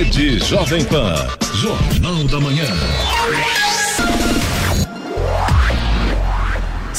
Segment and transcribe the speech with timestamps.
[0.00, 1.14] Rede Jovem Pan.
[1.60, 3.59] Jornal da Manhã.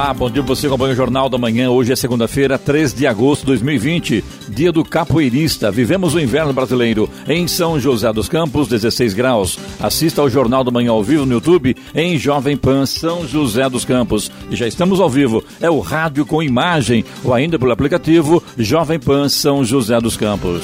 [0.00, 1.68] Olá, bom dia você acompanha o Jornal da Manhã.
[1.68, 5.70] Hoje é segunda-feira, 3 de agosto de 2020, dia do capoeirista.
[5.70, 9.58] Vivemos o inverno brasileiro em São José dos Campos, 16 graus.
[9.78, 13.84] Assista ao Jornal da Manhã ao vivo no YouTube em Jovem Pan São José dos
[13.84, 14.32] Campos.
[14.50, 15.44] E já estamos ao vivo.
[15.60, 20.62] É o rádio com imagem ou ainda pelo aplicativo Jovem Pan São José dos Campos.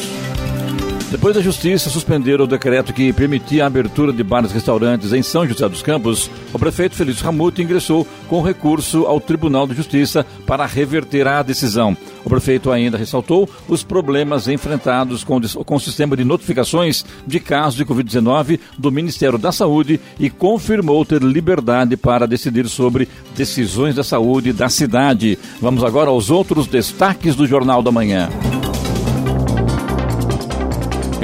[1.10, 5.22] Depois da Justiça suspender o decreto que permitia a abertura de bares e restaurantes em
[5.22, 10.26] São José dos Campos, o prefeito Felício Ramute ingressou com recurso ao Tribunal de Justiça
[10.44, 11.96] para reverter a decisão.
[12.24, 17.76] O prefeito ainda ressaltou os problemas enfrentados com, com o sistema de notificações de casos
[17.76, 24.02] de Covid-19 do Ministério da Saúde e confirmou ter liberdade para decidir sobre decisões da
[24.02, 25.38] saúde da cidade.
[25.60, 28.28] Vamos agora aos outros destaques do Jornal da Manhã.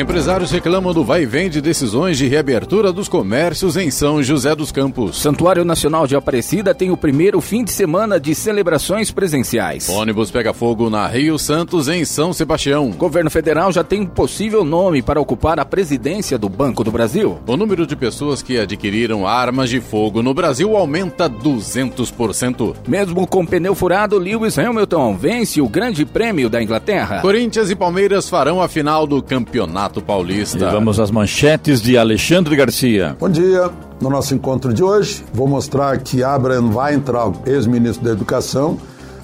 [0.02, 4.52] Empresários reclamam do vai e vem de decisões de reabertura dos comércios em São José
[4.52, 5.22] dos Campos.
[5.22, 9.88] Santuário Nacional de Aparecida tem o primeiro fim de semana de celebrações presenciais.
[9.88, 12.90] Ônibus pega fogo na Rio Santos, em São Sebastião.
[12.90, 17.38] Governo federal já tem um possível nome para ocupar a presidência do Banco do Brasil.
[17.46, 22.74] O número de pessoas que adquiriram armas de fogo no Brasil aumenta 200%.
[22.88, 27.20] Mesmo com pneu furado, Lewis Hamilton vence o Grande Prêmio da Inglaterra.
[27.20, 29.91] Corinthians e Palmeiras farão a final do campeonato.
[29.92, 30.58] Campeonato Paulista.
[30.58, 33.16] E vamos às manchetes de Alexandre Garcia.
[33.20, 33.70] Bom dia.
[34.00, 38.78] No nosso encontro de hoje, vou mostrar que Abraham Weintraub, ex-ministro da Educação,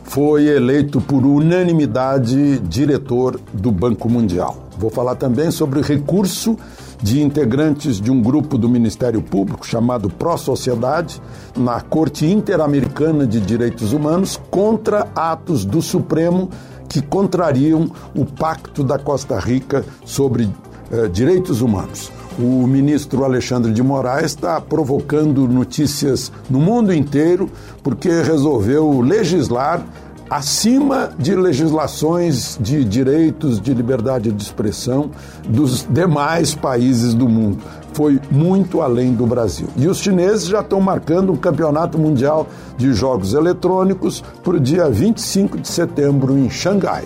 [0.04, 4.68] foi eleito por unanimidade diretor do Banco Mundial.
[4.78, 6.56] Vou falar também sobre recurso
[7.02, 11.20] de integrantes de um grupo do Ministério Público chamado Pró Sociedade
[11.56, 16.50] na Corte Interamericana de Direitos Humanos contra atos do Supremo
[16.88, 20.48] que contrariam o Pacto da Costa Rica sobre
[20.90, 22.10] eh, Direitos Humanos.
[22.38, 27.50] O ministro Alexandre de Moraes está provocando notícias no mundo inteiro
[27.82, 29.84] porque resolveu legislar
[30.30, 35.10] acima de legislações de direitos de liberdade de expressão
[35.48, 37.58] dos demais países do mundo.
[37.98, 39.66] Foi muito além do Brasil.
[39.76, 44.88] E os chineses já estão marcando um campeonato mundial de jogos eletrônicos para o dia
[44.88, 47.02] 25 de setembro em Xangai.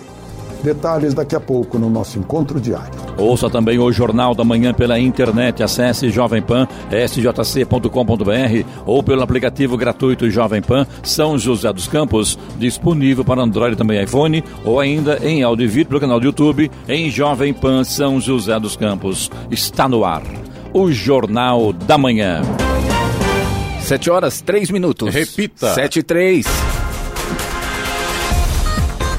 [0.63, 2.93] Detalhes daqui a pouco no nosso encontro diário.
[3.17, 5.63] Ouça também o Jornal da Manhã pela internet.
[5.63, 13.25] Acesse Jovem Pan, sjc.com.br ou pelo aplicativo gratuito Jovem Pan São José dos Campos, disponível
[13.25, 17.09] para Android também iPhone, ou ainda em áudio e vídeo pelo canal do YouTube em
[17.09, 19.31] Jovem Pan São José dos Campos.
[19.49, 20.21] Está no ar.
[20.73, 22.41] O Jornal da Manhã.
[23.81, 25.13] Sete horas, três minutos.
[25.13, 25.71] Repita.
[25.75, 26.47] Sete e três.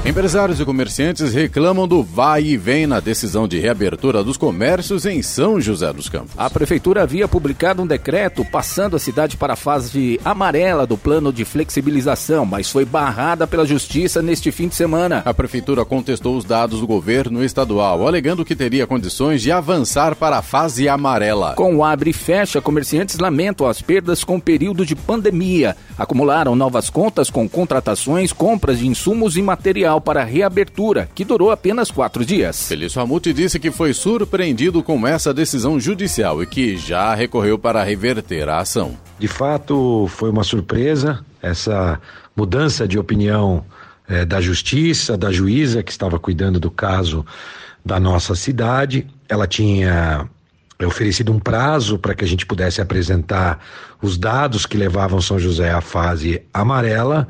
[0.05, 5.23] Empresários e comerciantes reclamam do vai e vem na decisão de reabertura dos comércios em
[5.23, 6.31] São José dos Campos.
[6.37, 11.33] A prefeitura havia publicado um decreto passando a cidade para a fase amarela do plano
[11.33, 15.23] de flexibilização, mas foi barrada pela justiça neste fim de semana.
[15.25, 20.37] A prefeitura contestou os dados do governo estadual, alegando que teria condições de avançar para
[20.37, 21.55] a fase amarela.
[21.55, 25.75] Com o abre e fecha, comerciantes lamentam as perdas com o período de pandemia.
[25.97, 31.51] Acumularam novas contas com contratações, compras de insumos e material para a reabertura, que durou
[31.51, 32.67] apenas quatro dias.
[32.67, 37.83] Felício Ramute disse que foi surpreendido com essa decisão judicial e que já recorreu para
[37.83, 38.97] reverter a ação.
[39.17, 41.99] De fato, foi uma surpresa essa
[42.35, 43.63] mudança de opinião
[44.07, 47.25] eh, da justiça, da juíza que estava cuidando do caso
[47.85, 49.07] da nossa cidade.
[49.29, 50.27] Ela tinha
[50.83, 53.59] oferecido um prazo para que a gente pudesse apresentar
[54.01, 57.27] os dados que levavam São José à fase amarela,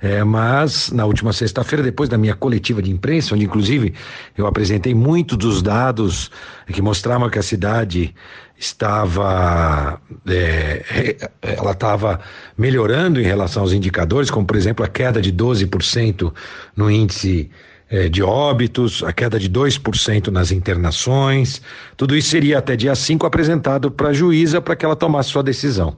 [0.00, 3.94] é, mas na última sexta-feira, depois da minha coletiva de imprensa, onde inclusive
[4.36, 6.30] eu apresentei muito dos dados
[6.66, 8.14] que mostravam que a cidade
[8.58, 12.20] estava é, ela estava
[12.56, 16.32] melhorando em relação aos indicadores, como por exemplo a queda de 12%
[16.76, 17.48] no índice
[17.90, 21.62] é, de óbitos, a queda de 2% nas internações.
[21.96, 25.42] Tudo isso seria até dia 5 apresentado para a juíza para que ela tomasse sua
[25.42, 25.96] decisão.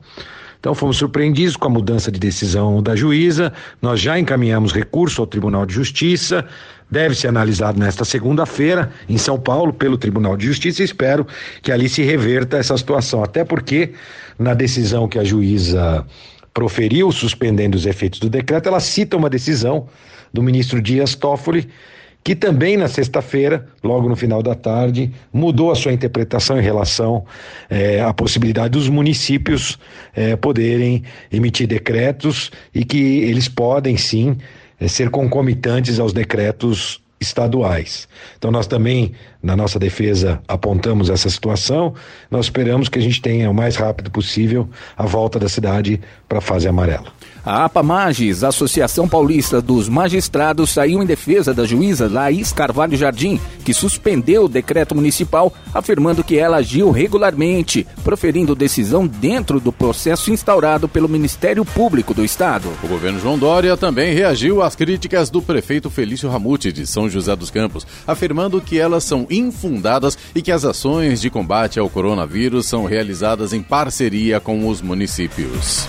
[0.60, 3.50] Então fomos surpreendidos com a mudança de decisão da juíza,
[3.80, 6.44] nós já encaminhamos recurso ao Tribunal de Justiça,
[6.90, 11.26] deve ser analisado nesta segunda-feira em São Paulo pelo Tribunal de Justiça espero
[11.62, 13.94] que ali se reverta essa situação, até porque
[14.38, 16.04] na decisão que a juíza
[16.52, 19.88] proferiu suspendendo os efeitos do decreto, ela cita uma decisão
[20.32, 21.68] do ministro Dias Toffoli
[22.22, 27.24] que também na sexta-feira, logo no final da tarde, mudou a sua interpretação em relação
[27.68, 29.78] eh, à possibilidade dos municípios
[30.14, 34.36] eh, poderem emitir decretos e que eles podem sim
[34.78, 38.06] eh, ser concomitantes aos decretos estaduais.
[38.36, 39.12] Então nós também
[39.42, 41.94] na nossa defesa apontamos essa situação.
[42.30, 46.38] Nós esperamos que a gente tenha o mais rápido possível a volta da cidade para
[46.38, 47.12] a fase amarela.
[47.44, 53.72] A APAMAGES, Associação Paulista dos Magistrados, saiu em defesa da juíza Laís Carvalho Jardim, que
[53.72, 60.86] suspendeu o decreto municipal, afirmando que ela agiu regularmente, proferindo decisão dentro do processo instaurado
[60.88, 62.68] pelo Ministério Público do Estado.
[62.82, 67.34] O governo João Dória também reagiu às críticas do prefeito Felício Ramute, de São José
[67.34, 72.66] dos Campos, afirmando que elas são infundadas e que as ações de combate ao coronavírus
[72.66, 75.88] são realizadas em parceria com os municípios.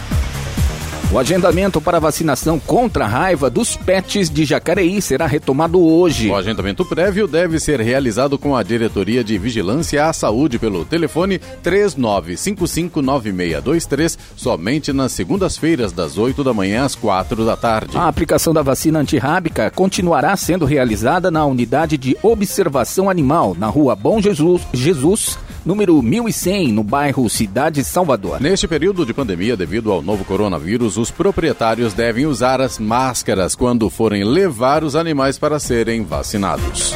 [1.14, 6.30] O agendamento para vacinação contra a raiva dos pets de Jacareí será retomado hoje.
[6.30, 11.38] O agendamento prévio deve ser realizado com a Diretoria de Vigilância à Saúde pelo telefone
[11.62, 17.98] 39559623, somente nas segundas-feiras, das 8 da manhã às 4 da tarde.
[17.98, 23.98] A aplicação da vacina antirrábica continuará sendo realizada na unidade de observação animal, na rua
[23.98, 28.42] Bom Jesus, Jesus número 1100, no bairro Cidade Salvador.
[28.42, 33.90] Neste período de pandemia, devido ao novo coronavírus, os proprietários devem usar as máscaras quando
[33.90, 36.96] forem levar os animais para serem vacinados.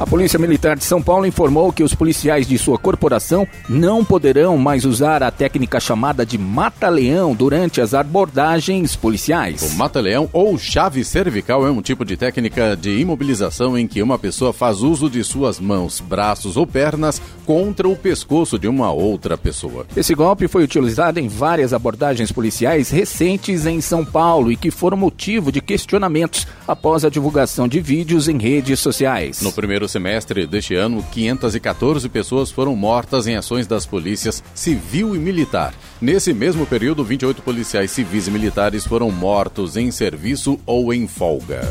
[0.00, 4.56] A Polícia Militar de São Paulo informou que os policiais de sua corporação não poderão
[4.56, 9.62] mais usar a técnica chamada de mata-leão durante as abordagens policiais.
[9.62, 14.18] O mata-leão ou chave cervical é um tipo de técnica de imobilização em que uma
[14.18, 19.36] pessoa faz uso de suas mãos, braços ou pernas contra o pescoço de uma outra
[19.36, 19.86] pessoa.
[19.96, 24.96] Esse golpe foi utilizado em várias abordagens policiais recentes em São Paulo e que foram
[24.96, 29.42] motivo de questionamentos após a divulgação de vídeos em redes sociais.
[29.42, 35.18] No primeiro semestre deste ano, 514 pessoas foram mortas em ações das polícias civil e
[35.18, 35.74] militar.
[36.00, 41.70] Nesse mesmo período, 28 policiais civis e militares foram mortos em serviço ou em folga.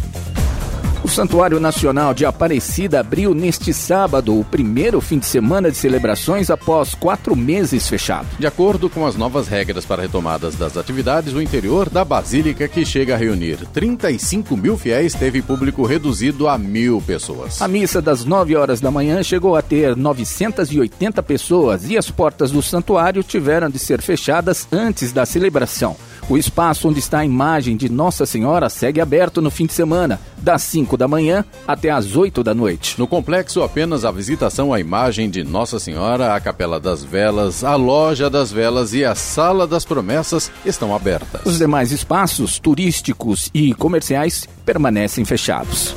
[1.11, 6.49] O Santuário Nacional de Aparecida abriu neste sábado o primeiro fim de semana de celebrações
[6.49, 8.27] após quatro meses fechado.
[8.39, 12.85] De acordo com as novas regras para retomadas das atividades, o interior da Basílica, que
[12.85, 17.61] chega a reunir 35 mil fiéis, teve público reduzido a mil pessoas.
[17.61, 22.51] A missa das 9 horas da manhã chegou a ter 980 pessoas e as portas
[22.51, 25.97] do santuário tiveram de ser fechadas antes da celebração.
[26.29, 30.19] O espaço onde está a imagem de Nossa Senhora segue aberto no fim de semana,
[30.37, 32.95] das 5 da manhã até as 8 da noite.
[32.97, 37.75] No complexo, apenas a visitação à imagem de Nossa Senhora, a Capela das Velas, a
[37.75, 41.41] Loja das Velas e a Sala das Promessas estão abertas.
[41.45, 45.93] Os demais espaços turísticos e comerciais permanecem fechados.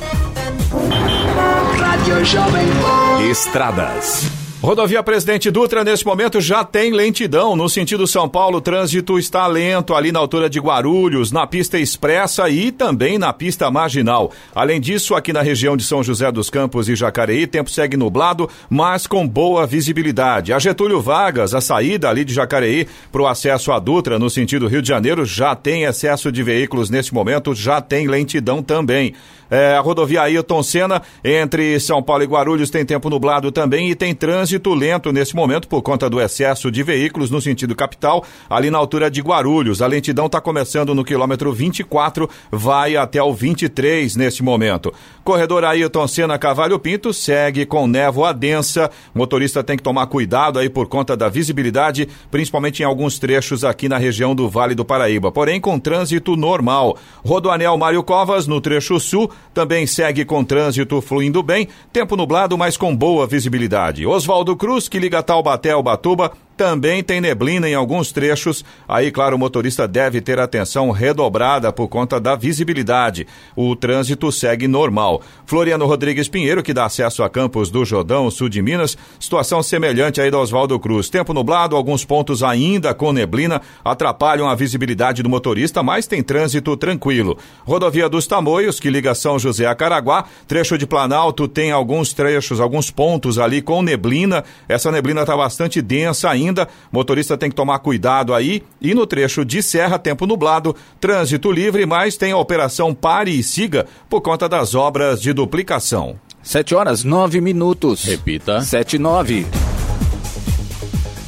[3.29, 4.44] Estradas.
[4.65, 7.55] Rodovia Presidente Dutra, nesse momento, já tem lentidão.
[7.55, 11.77] No sentido São Paulo, o trânsito está lento ali na altura de Guarulhos, na pista
[11.77, 14.31] expressa e também na pista marginal.
[14.55, 18.49] Além disso, aqui na região de São José dos Campos e Jacareí, tempo segue nublado,
[18.67, 20.51] mas com boa visibilidade.
[20.51, 24.65] A Getúlio Vargas, a saída ali de Jacareí para o acesso à Dutra, no sentido
[24.65, 29.13] Rio de Janeiro, já tem excesso de veículos nesse momento, já tem lentidão também.
[29.49, 33.95] É, a rodovia Ailton Senna, entre São Paulo e Guarulhos, tem tempo nublado também e
[33.95, 38.69] tem trânsito lento nesse momento por conta do excesso de veículos no sentido capital, ali
[38.69, 39.81] na altura de Guarulhos.
[39.81, 44.93] A lentidão está começando no quilômetro 24, vai até o 23 neste momento.
[45.23, 48.91] Corredor Ailton Senna Cavalho Pinto segue com névoa densa.
[49.13, 53.63] O motorista tem que tomar cuidado aí por conta da visibilidade, principalmente em alguns trechos
[53.63, 55.31] aqui na região do Vale do Paraíba.
[55.31, 56.97] Porém, com trânsito normal.
[57.23, 62.77] Rodoanel Mário Covas, no trecho sul, também segue com trânsito fluindo bem, tempo nublado, mas
[62.77, 64.05] com boa visibilidade.
[64.05, 68.63] Oswaldo Cruz, que liga Taubaté ao Batuba, também tem neblina em alguns trechos.
[68.87, 73.27] Aí, claro, o motorista deve ter atenção redobrada por conta da visibilidade.
[73.55, 75.21] O trânsito segue normal.
[75.45, 80.21] Floriano Rodrigues Pinheiro, que dá acesso a Campos do Jordão, sul de Minas, situação semelhante
[80.21, 81.09] aí do Oswaldo Cruz.
[81.09, 86.75] Tempo nublado, alguns pontos ainda com neblina atrapalham a visibilidade do motorista, mas tem trânsito
[86.77, 87.37] tranquilo.
[87.65, 92.59] Rodovia dos Tamoios, que liga São José a Caraguá, trecho de Planalto tem alguns trechos,
[92.59, 94.43] alguns pontos ali com neblina.
[94.69, 96.67] Essa neblina está bastante densa ainda ainda.
[96.91, 98.63] Motorista tem que tomar cuidado aí.
[98.81, 103.43] E no trecho de serra, tempo nublado, trânsito livre, mas tem a operação pare e
[103.43, 106.15] siga por conta das obras de duplicação.
[106.41, 108.03] 7 horas 9 minutos.
[108.03, 108.61] Repita.
[108.61, 109.74] 7 e 9.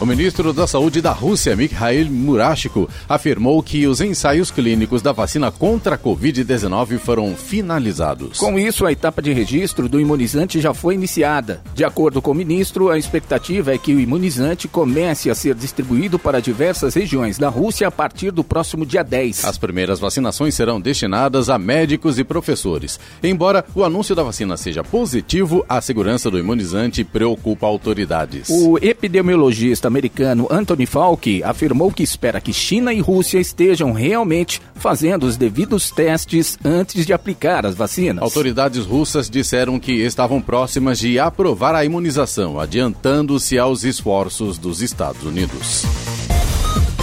[0.08, 5.52] O ministro da Saúde da Rússia, Mikhail Murashko, afirmou que os ensaios clínicos da vacina
[5.52, 8.38] contra a Covid-19 foram finalizados.
[8.38, 11.62] Com isso, a etapa de registro do imunizante já foi iniciada.
[11.76, 16.18] De acordo com o ministro, a expectativa é que o imunizante comece a ser distribuído
[16.18, 19.44] para diversas regiões da Rússia a partir do próximo dia 10.
[19.44, 22.98] As primeiras vacinações serão destinadas a médicos e professores.
[23.22, 28.48] Embora o anúncio da vacina seja positivo, a segurança do imunizante preocupa autoridades.
[28.50, 35.26] O epidemiologista americano Anthony Fauci afirmou que espera que China e Rússia estejam realmente fazendo
[35.26, 38.24] os devidos testes antes de aplicar as vacinas.
[38.24, 45.24] Autoridades russas disseram que estavam próximas de aprovar a imunização, adiantando-se aos esforços dos Estados
[45.24, 45.84] Unidos.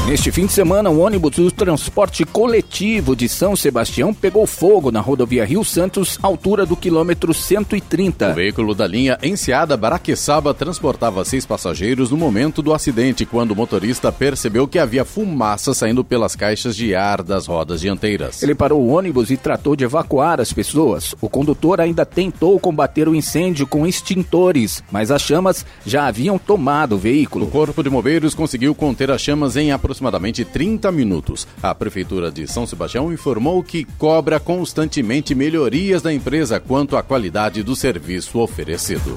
[0.06, 5.00] Neste fim de semana, um ônibus do transporte coletivo de São Sebastião pegou fogo na
[5.00, 8.32] rodovia Rio Santos, altura do quilômetro 130.
[8.32, 13.56] O veículo da linha Enseada Baraqueçaba transportava seis passageiros no momento do acidente, quando o
[13.56, 18.42] motorista percebeu que havia fumaça saindo pelas caixas de ar das rodas dianteiras.
[18.42, 21.14] Ele parou o ônibus e tratou de evacuar as pessoas.
[21.18, 26.96] O condutor ainda tentou combater o incêndio com extintores, mas as chamas já haviam tomado
[26.96, 27.46] o veículo.
[27.46, 31.46] O Corpo de Bombeiros conseguiu conter as chamas em aproximadamente aproximadamente 30 minutos.
[31.62, 37.62] A Prefeitura de São Sebastião informou que cobra constantemente melhorias da empresa quanto à qualidade
[37.62, 39.16] do serviço oferecido.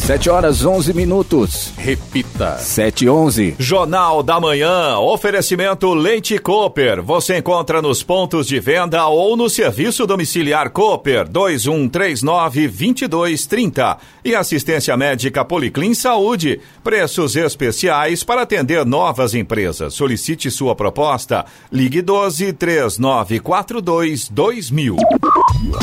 [0.00, 1.72] 7 horas 11 minutos.
[1.76, 2.56] Repita.
[2.58, 3.54] 7 e 11.
[3.58, 4.98] Jornal da Manhã.
[4.98, 7.02] Oferecimento Leite Cooper.
[7.02, 13.98] Você encontra nos pontos de venda ou no serviço domiciliar Cooper 2139 2230.
[14.24, 16.60] E assistência médica Policlin Saúde.
[16.82, 19.94] Preços especiais para atender novas empresas.
[20.00, 21.44] Solicite sua proposta.
[21.70, 24.96] Ligue 12 3942 2000.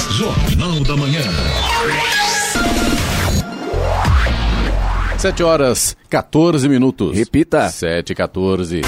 [0.10, 1.22] Jornal da Manhã.
[5.20, 7.16] 7 horas 14 minutos.
[7.16, 7.70] Repita.
[7.70, 8.82] 7 e 14.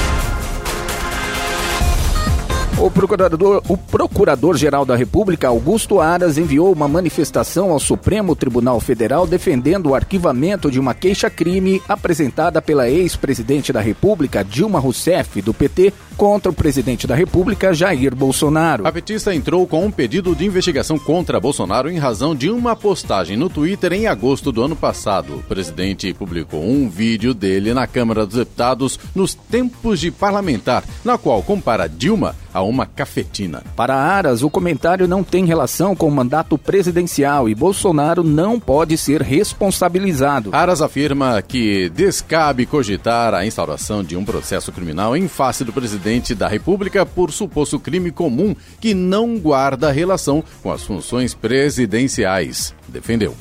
[2.82, 9.28] O procurador, o procurador-geral da República, Augusto Aras, enviou uma manifestação ao Supremo Tribunal Federal
[9.28, 15.92] defendendo o arquivamento de uma queixa-crime apresentada pela ex-presidente da República, Dilma Rousseff, do PT,
[16.16, 18.88] contra o presidente da República, Jair Bolsonaro.
[18.88, 23.36] A petista entrou com um pedido de investigação contra Bolsonaro em razão de uma postagem
[23.36, 25.36] no Twitter em agosto do ano passado.
[25.36, 31.18] O presidente publicou um vídeo dele na Câmara dos Deputados nos tempos de parlamentar, na
[31.18, 33.64] qual compara Dilma a uma cafetina.
[33.76, 38.98] Para Aras, o comentário não tem relação com o mandato presidencial e Bolsonaro não pode
[38.98, 40.50] ser responsabilizado.
[40.54, 46.36] Aras afirma que descabe cogitar a instauração de um processo criminal em face do presidente
[46.36, 52.74] da República por suposto crime comum que não guarda relação com as funções presidenciais.
[52.88, 53.36] Defendeu.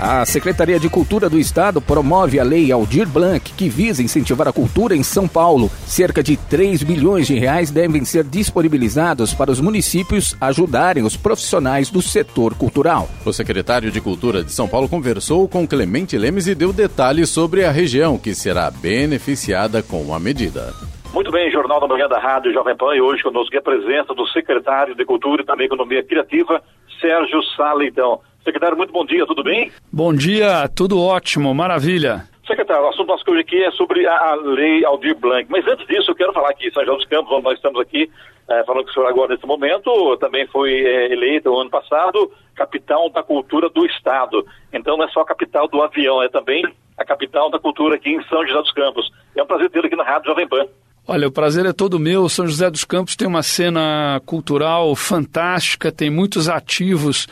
[0.00, 4.52] A Secretaria de Cultura do Estado promove a Lei Aldir Blanc, que visa incentivar a
[4.52, 5.68] cultura em São Paulo.
[5.84, 11.90] Cerca de 3 bilhões de reais devem ser disponibilizados para os municípios ajudarem os profissionais
[11.90, 13.08] do setor cultural.
[13.26, 17.64] O secretário de Cultura de São Paulo conversou com Clemente Lemes e deu detalhes sobre
[17.64, 20.72] a região que será beneficiada com a medida.
[21.12, 24.14] Muito bem, Jornal da Manhã da Rádio Jovem Pan e hoje conosco é a presença
[24.14, 26.62] do secretário de Cultura e também Economia Criativa,
[27.00, 28.20] Sérgio Saleitão.
[28.44, 29.70] Secretário, muito bom dia, tudo bem?
[29.92, 32.28] Bom dia, tudo ótimo, maravilha.
[32.46, 35.46] Secretário, o assunto nosso hoje aqui é sobre a, a lei Aldir Blanc.
[35.50, 38.10] Mas antes disso, eu quero falar aqui, São João dos Campos, onde nós estamos aqui,
[38.48, 42.30] é, falando com o senhor agora nesse momento, também foi é, eleita o ano passado
[42.58, 44.44] capital da cultura do Estado.
[44.72, 46.64] Então não é só a capital do avião, é também
[46.96, 49.08] a capital da cultura aqui em São José dos Campos.
[49.36, 50.66] É um prazer tê-lo aqui na Rádio Jovem Pan.
[51.06, 52.28] Olha, o prazer é todo meu.
[52.28, 57.26] São José dos Campos tem uma cena cultural fantástica, tem muitos ativos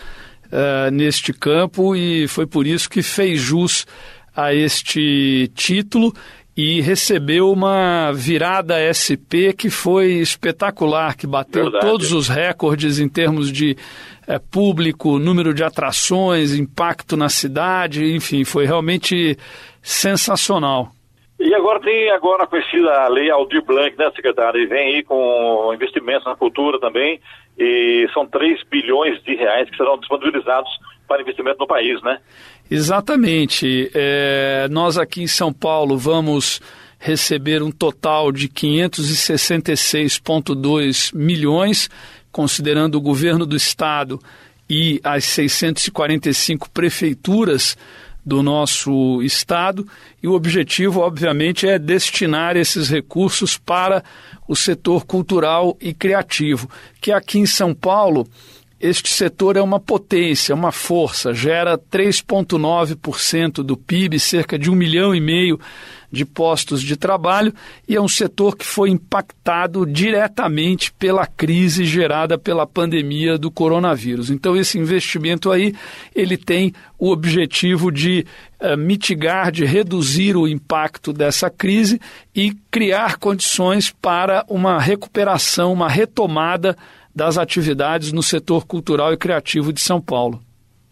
[0.46, 3.86] uh, neste campo e foi por isso que fez jus
[4.34, 6.12] a este título
[6.56, 11.86] e recebeu uma virada SP que foi espetacular, que bateu Verdade.
[11.86, 13.76] todos os recordes em termos de
[14.26, 19.36] eh, público, número de atrações, impacto na cidade, enfim, foi realmente
[19.82, 20.88] sensacional.
[21.38, 24.58] E agora tem agora a conhecida lei Aldir Blanc, né, secretário?
[24.58, 27.20] E vem aí com investimentos na cultura também,
[27.58, 30.70] e são 3 bilhões de reais que serão disponibilizados
[31.08, 32.18] para investimento no país, né?
[32.70, 33.90] Exatamente.
[33.94, 36.60] É, nós aqui em São Paulo vamos
[36.98, 41.88] receber um total de 566,2 milhões,
[42.32, 44.20] considerando o governo do estado
[44.68, 47.78] e as 645 prefeituras
[48.26, 49.86] do nosso estado
[50.20, 54.02] e o objetivo, obviamente, é destinar esses recursos para
[54.48, 56.68] o setor cultural e criativo,
[57.00, 58.26] que aqui em São Paulo
[58.78, 65.14] este setor é uma potência, uma força, gera 3,9% do PIB, cerca de um milhão
[65.14, 65.58] e meio
[66.10, 67.52] de postos de trabalho,
[67.88, 74.30] e é um setor que foi impactado diretamente pela crise gerada pela pandemia do coronavírus.
[74.30, 75.74] Então, esse investimento aí,
[76.14, 78.26] ele tem o objetivo de
[78.60, 82.00] uh, mitigar, de reduzir o impacto dessa crise
[82.34, 86.76] e criar condições para uma recuperação, uma retomada
[87.14, 90.40] das atividades no setor cultural e criativo de São Paulo.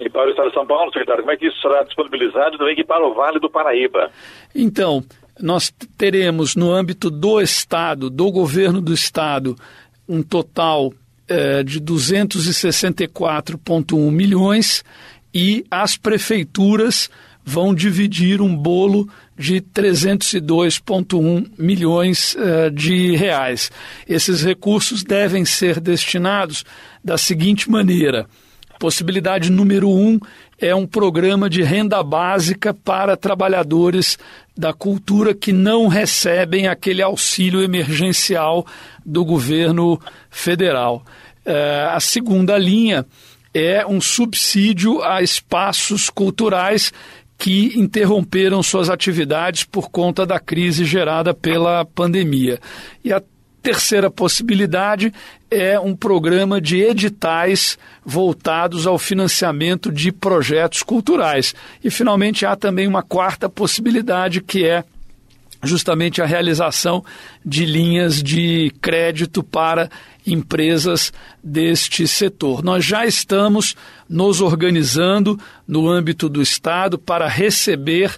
[0.00, 2.84] E para o Estado de São Paulo, secretário, como é que isso será disponibilizado também
[2.84, 4.10] para o Vale do Paraíba?
[4.54, 5.02] Então,
[5.40, 9.56] nós teremos no âmbito do Estado, do governo do Estado,
[10.08, 10.94] um total
[11.26, 14.84] é, de 264,1 milhões
[15.32, 17.08] e as prefeituras
[17.44, 23.72] vão dividir um bolo de 302,1 milhões uh, de reais.
[24.08, 26.64] Esses recursos devem ser destinados
[27.02, 28.28] da seguinte maneira:
[28.78, 30.20] possibilidade número um
[30.60, 34.18] é um programa de renda básica para trabalhadores
[34.56, 38.66] da cultura que não recebem aquele auxílio emergencial
[39.04, 41.04] do governo federal.
[41.44, 43.04] Uh, a segunda linha
[43.52, 46.92] é um subsídio a espaços culturais
[47.36, 52.58] que interromperam suas atividades por conta da crise gerada pela pandemia.
[53.04, 53.22] E a
[53.64, 55.10] terceira possibilidade
[55.50, 61.54] é um programa de editais voltados ao financiamento de projetos culturais.
[61.82, 64.84] E, finalmente, há também uma quarta possibilidade que é
[65.62, 67.02] justamente a realização
[67.42, 69.88] de linhas de crédito para
[70.26, 71.10] empresas
[71.42, 72.62] deste setor.
[72.62, 73.74] Nós já estamos
[74.06, 78.14] nos organizando no âmbito do Estado para receber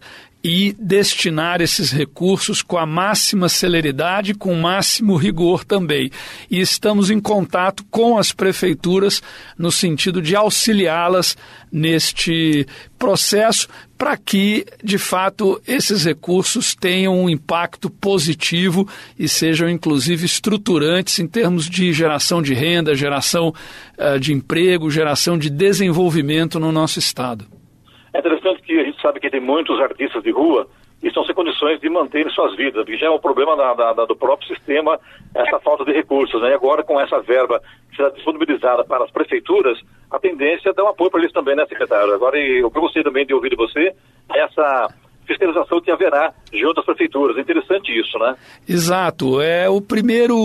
[0.48, 6.08] e destinar esses recursos com a máxima celeridade, com o máximo rigor também.
[6.48, 9.20] E estamos em contato com as prefeituras
[9.58, 11.36] no sentido de auxiliá-las
[11.72, 12.64] neste
[12.96, 13.66] processo
[13.98, 21.26] para que, de fato, esses recursos tenham um impacto positivo e sejam, inclusive, estruturantes em
[21.26, 23.52] termos de geração de renda, geração
[23.98, 27.55] uh, de emprego, geração de desenvolvimento no nosso Estado.
[28.16, 30.66] É interessante que a gente sabe que tem muitos artistas de rua
[31.02, 34.06] e estão sem condições de manter suas vidas, porque já é um problema da, da,
[34.06, 34.98] do próprio sistema,
[35.34, 36.40] essa falta de recursos.
[36.40, 36.48] Né?
[36.48, 39.78] E agora, com essa verba que será disponibilizada para as prefeituras,
[40.10, 42.14] a tendência é dar um apoio para eles também, né, secretário?
[42.14, 43.94] Agora, que eu gostei também de ouvir de você
[44.34, 44.88] é essa
[45.26, 47.36] fiscalização que haverá junto às prefeituras.
[47.36, 48.34] É interessante isso, né?
[48.66, 49.42] Exato.
[49.42, 50.36] É o primeiro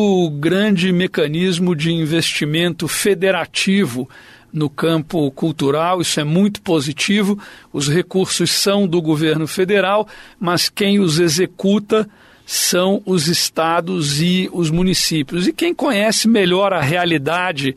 [0.41, 4.10] grande mecanismo de investimento federativo
[4.54, 7.40] no campo cultural, isso é muito positivo.
[7.72, 10.08] Os recursos são do governo federal,
[10.40, 12.08] mas quem os executa
[12.46, 15.48] são os estados e os municípios.
[15.48, 17.76] E quem conhece melhor a realidade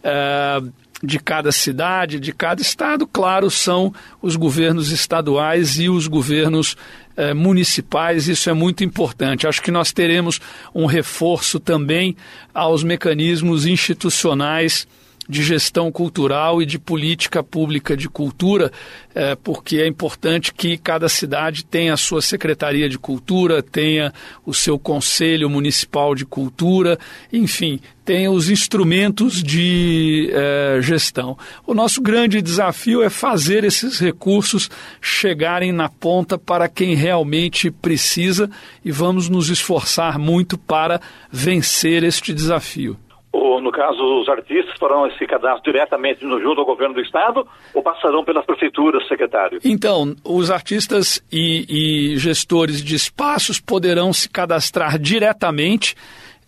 [0.00, 0.70] uh,
[1.02, 6.76] de cada cidade, de cada estado, claro, são os governos estaduais e os governos
[7.16, 8.28] uh, municipais.
[8.28, 9.46] Isso é muito importante.
[9.46, 10.38] Acho que nós teremos
[10.74, 12.14] um reforço também
[12.52, 14.86] aos mecanismos institucionais
[15.30, 18.72] de gestão cultural e de política pública de cultura,
[19.14, 24.12] é, porque é importante que cada cidade tenha a sua secretaria de cultura, tenha
[24.44, 26.98] o seu conselho municipal de cultura,
[27.32, 31.38] enfim, tenha os instrumentos de é, gestão.
[31.64, 34.68] O nosso grande desafio é fazer esses recursos
[35.00, 38.50] chegarem na ponta para quem realmente precisa
[38.84, 42.98] e vamos nos esforçar muito para vencer este desafio
[43.32, 47.46] ou no caso os artistas farão esse cadastro diretamente no, junto ao governo do estado
[47.72, 49.60] ou passarão pelas prefeituras, secretário?
[49.64, 55.94] Então, os artistas e, e gestores de espaços poderão se cadastrar diretamente.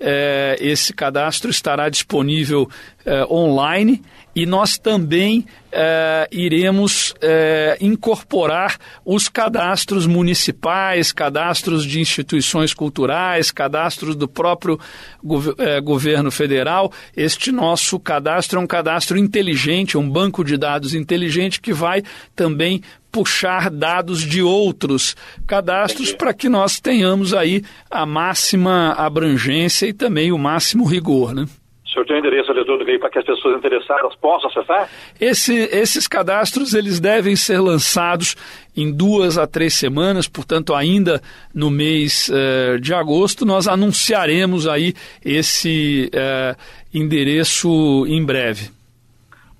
[0.04, 2.68] É, esse cadastro estará disponível
[3.06, 4.02] é, online
[4.34, 14.16] e nós também é, iremos é, incorporar os cadastros municipais, cadastros de instituições culturais, cadastros
[14.16, 14.80] do próprio
[15.22, 16.90] gov é, governo federal.
[17.16, 22.02] Este nosso cadastro é um cadastro inteligente, um banco de dados inteligente que vai
[22.34, 25.14] também puxar dados de outros
[25.46, 31.44] cadastros para que nós tenhamos aí a máxima abrangência e também o máximo rigor, né?
[31.84, 34.88] O senhor tem o endereço eletrônico aí para que as pessoas interessadas possam acessar?
[35.20, 38.34] Esse, esses cadastros eles devem ser lançados
[38.74, 41.20] em duas a três semanas, portanto, ainda
[41.54, 46.56] no mês eh, de agosto, nós anunciaremos aí esse eh,
[46.94, 48.70] endereço em breve.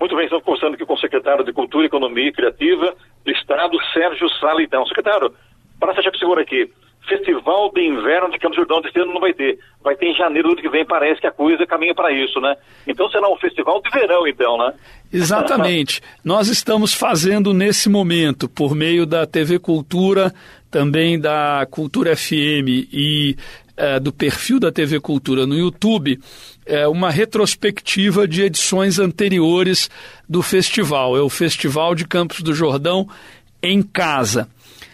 [0.01, 3.77] Muito bem, estamos conversando aqui com o secretário de Cultura, Economia e Criativa, do Estado,
[3.93, 4.87] Sérgio Salitão.
[4.87, 5.33] Secretário,
[5.79, 6.71] para fechar com o senhor aqui,
[7.09, 9.59] Festival de Inverno de Campos do Jordão desse ano não vai ter.
[9.83, 12.41] Vai ter em janeiro do ano que vem, parece que a coisa caminha para isso,
[12.41, 12.55] né?
[12.87, 14.73] Então será um festival de verão, então, né?
[15.13, 16.01] Exatamente.
[16.25, 20.33] Nós estamos fazendo nesse momento, por meio da TV Cultura,
[20.71, 23.37] também da Cultura FM e
[23.77, 26.21] é, do perfil da TV Cultura no YouTube,
[26.65, 29.91] é, uma retrospectiva de edições anteriores
[30.29, 31.17] do festival.
[31.17, 33.09] É o Festival de Campos do Jordão
[33.63, 34.49] em casa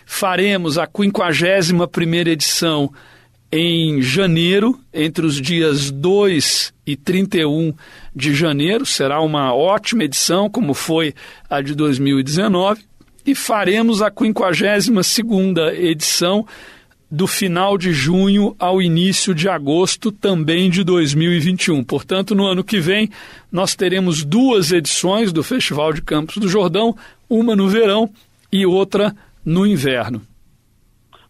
[0.09, 2.91] faremos a 51ª edição
[3.53, 7.75] em janeiro, entre os dias 2 e 31
[8.17, 8.87] de janeiro.
[8.87, 11.15] Será uma ótima edição, como foi
[11.49, 12.83] a de 2019.
[13.27, 16.47] E faremos a 52ª edição
[17.11, 21.83] do final de junho ao início de agosto também de 2021.
[21.83, 23.09] Portanto, no ano que vem,
[23.51, 26.95] nós teremos duas edições do Festival de Campos do Jordão,
[27.29, 28.11] uma no verão
[28.53, 30.23] e outra no inverno.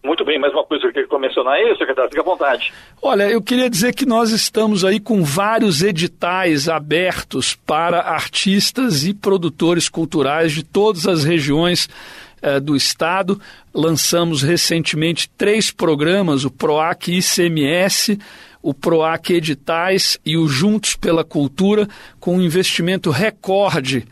[0.03, 2.71] Muito bem, mais uma coisa que eu queria mencionar aí, secretário, fique à vontade.
[3.01, 9.13] Olha, eu queria dizer que nós estamos aí com vários editais abertos para artistas e
[9.13, 11.89] produtores culturais de todas as regiões
[12.41, 13.39] eh, do Estado.
[13.73, 18.19] Lançamos recentemente três programas, o PROAC ICMS,
[18.61, 21.87] o PROAC Editais e o Juntos pela Cultura,
[22.19, 24.05] com um investimento recorde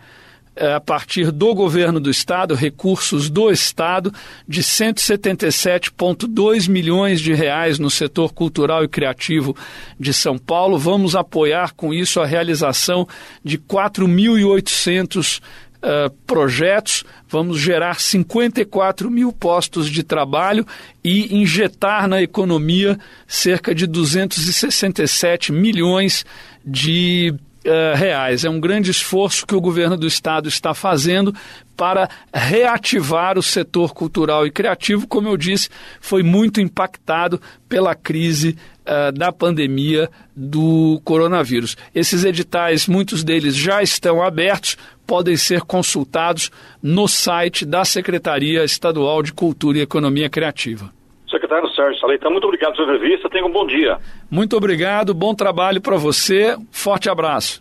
[0.59, 4.11] é, a partir do governo do Estado, recursos do Estado,
[4.47, 9.55] de 177,2 milhões de reais no setor cultural e criativo
[9.99, 10.79] de São Paulo.
[10.79, 13.07] Vamos apoiar com isso a realização
[13.43, 15.41] de 4.800
[15.77, 20.65] Uh, projetos, vamos gerar 54 mil postos de trabalho
[21.03, 26.25] e injetar na economia cerca de 267 milhões
[26.65, 27.31] de
[27.67, 28.45] uh, reais.
[28.45, 31.33] É um grande esforço que o governo do estado está fazendo
[31.75, 35.69] para reativar o setor cultural e criativo, como eu disse,
[36.01, 41.77] foi muito impactado pela crise uh, da pandemia do coronavírus.
[41.93, 44.75] Esses editais, muitos deles já estão abertos,
[45.05, 46.49] podem ser consultados
[46.81, 50.96] no site da Secretaria Estadual de Cultura e Economia Criativa.
[51.29, 53.97] Secretário Sérgio Saleitão, muito obrigado pela entrevista, tenha um bom dia.
[54.29, 57.59] Muito obrigado, bom trabalho para você, forte abraço.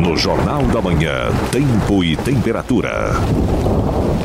[0.00, 3.10] No Jornal da Manhã, Tempo e Temperatura.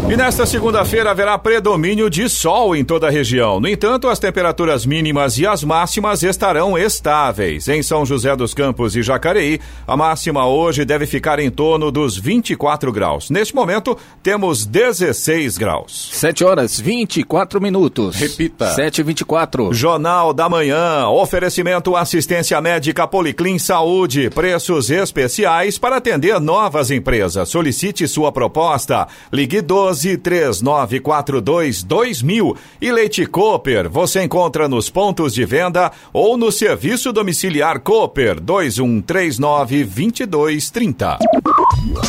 [0.09, 3.59] E nesta segunda-feira haverá predomínio de sol em toda a região.
[3.61, 7.69] No entanto, as temperaturas mínimas e as máximas estarão estáveis.
[7.69, 12.17] Em São José dos Campos e Jacareí, a máxima hoje deve ficar em torno dos
[12.17, 13.29] 24 graus.
[13.29, 16.09] Neste momento, temos 16 graus.
[16.13, 18.17] 7 horas 24 minutos.
[18.17, 18.71] Repita.
[18.71, 19.73] 7 e 24.
[19.73, 21.07] Jornal da Manhã.
[21.07, 24.29] Oferecimento assistência médica Policlin Saúde.
[24.29, 27.47] Preços especiais para atender novas empresas.
[27.47, 29.07] Solicite sua proposta.
[29.31, 36.36] Ligue 12 12 3942 2000 e Leite Cooper você encontra nos pontos de venda ou
[36.36, 41.19] no serviço domiciliar Cooper 2139 2230.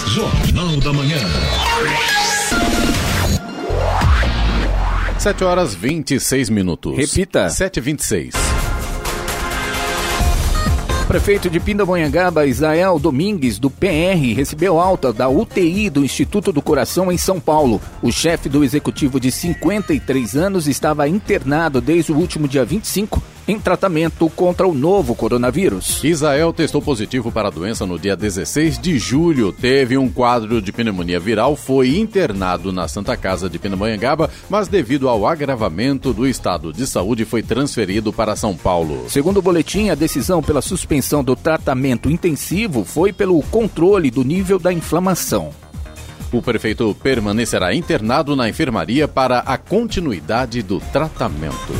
[0.06, 1.18] Jornal da Manhã.
[5.18, 6.96] 7 horas 26 minutos.
[6.96, 7.46] Repita.
[7.46, 8.53] 7h26.
[11.14, 17.12] Prefeito de Pindamonhangaba, Israel Domingues, do PR, recebeu alta da UTI do Instituto do Coração
[17.12, 17.80] em São Paulo.
[18.02, 23.58] O chefe do executivo de 53 anos estava internado desde o último dia 25 em
[23.58, 26.02] tratamento contra o novo coronavírus.
[26.02, 29.52] Israel testou positivo para a doença no dia 16 de julho.
[29.52, 35.08] Teve um quadro de pneumonia viral, foi internado na Santa Casa de Pindamonhangaba, mas devido
[35.08, 39.06] ao agravamento do estado de saúde foi transferido para São Paulo.
[39.08, 44.58] Segundo o boletim, a decisão pela suspensão do tratamento intensivo foi pelo controle do nível
[44.58, 45.50] da inflamação.
[46.32, 51.72] O prefeito permanecerá internado na enfermaria para a continuidade do tratamento.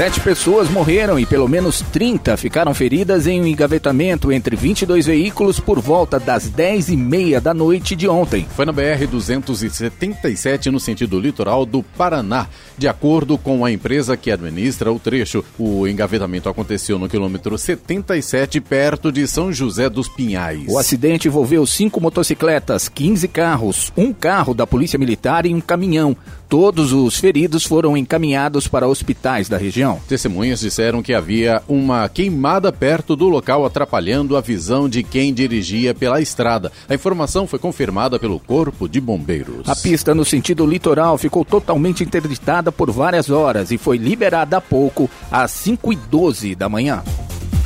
[0.00, 5.60] Sete pessoas morreram e pelo menos 30 ficaram feridas em um engavetamento entre 22 veículos
[5.60, 8.46] por volta das 10 e meia da noite de ontem.
[8.56, 12.48] Foi na BR-277 no sentido litoral do Paraná.
[12.78, 18.58] De acordo com a empresa que administra o trecho, o engavetamento aconteceu no quilômetro 77,
[18.58, 20.64] perto de São José dos Pinhais.
[20.66, 26.16] O acidente envolveu cinco motocicletas, 15 carros, um carro da Polícia Militar e um caminhão.
[26.50, 30.00] Todos os feridos foram encaminhados para hospitais da região.
[30.08, 35.94] Testemunhas disseram que havia uma queimada perto do local, atrapalhando a visão de quem dirigia
[35.94, 36.72] pela estrada.
[36.88, 39.68] A informação foi confirmada pelo Corpo de Bombeiros.
[39.68, 44.60] A pista no sentido litoral ficou totalmente interditada por várias horas e foi liberada há
[44.60, 47.04] pouco, às 5 e 12 da manhã.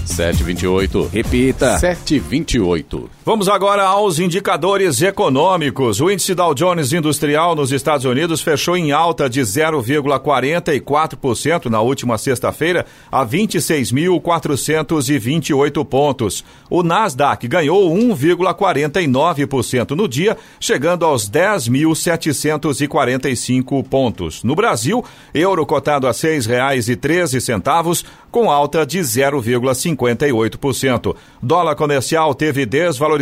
[0.04, 1.08] 728.
[1.10, 1.78] Repita.
[1.78, 3.10] 728.
[3.26, 5.98] Vamos agora aos indicadores econômicos.
[5.98, 12.18] O índice Dow Jones Industrial nos Estados Unidos fechou em alta de 0,44% na última
[12.18, 16.44] sexta-feira a 26.428 pontos.
[16.68, 24.44] O Nasdaq ganhou 1,49% no dia, chegando aos 10.745 pontos.
[24.44, 31.16] No Brasil, euro cotado a R$ 6,13, com alta de 0,58%.
[31.40, 33.13] Dólar comercial teve desvalorização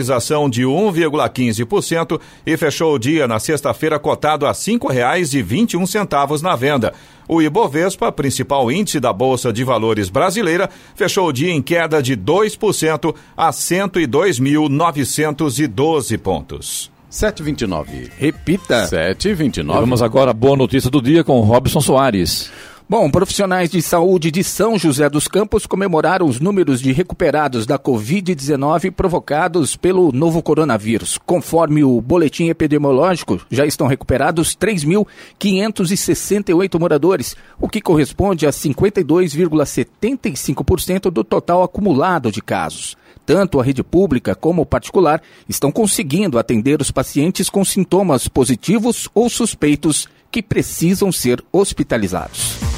[0.48, 6.94] de 1,15% e fechou o dia na sexta-feira cotado a R$ 5,21 na venda.
[7.28, 12.16] O Ibovespa, principal índice da Bolsa de Valores brasileira, fechou o dia em queda de
[12.16, 16.90] 2% a 102.912 pontos.
[17.08, 18.10] 729.
[18.18, 18.86] Repita.
[18.86, 19.80] 729.
[19.80, 22.50] Vamos agora à boa notícia do dia com Robson Soares.
[22.88, 27.78] Bom, profissionais de saúde de São José dos Campos comemoraram os números de recuperados da
[27.78, 31.18] Covid-19 provocados pelo novo coronavírus.
[31.24, 41.24] Conforme o boletim epidemiológico, já estão recuperados 3.568 moradores, o que corresponde a 52,75% do
[41.24, 42.94] total acumulado de casos.
[43.24, 49.08] Tanto a rede pública como o particular estão conseguindo atender os pacientes com sintomas positivos
[49.14, 52.71] ou suspeitos que precisam ser hospitalizados.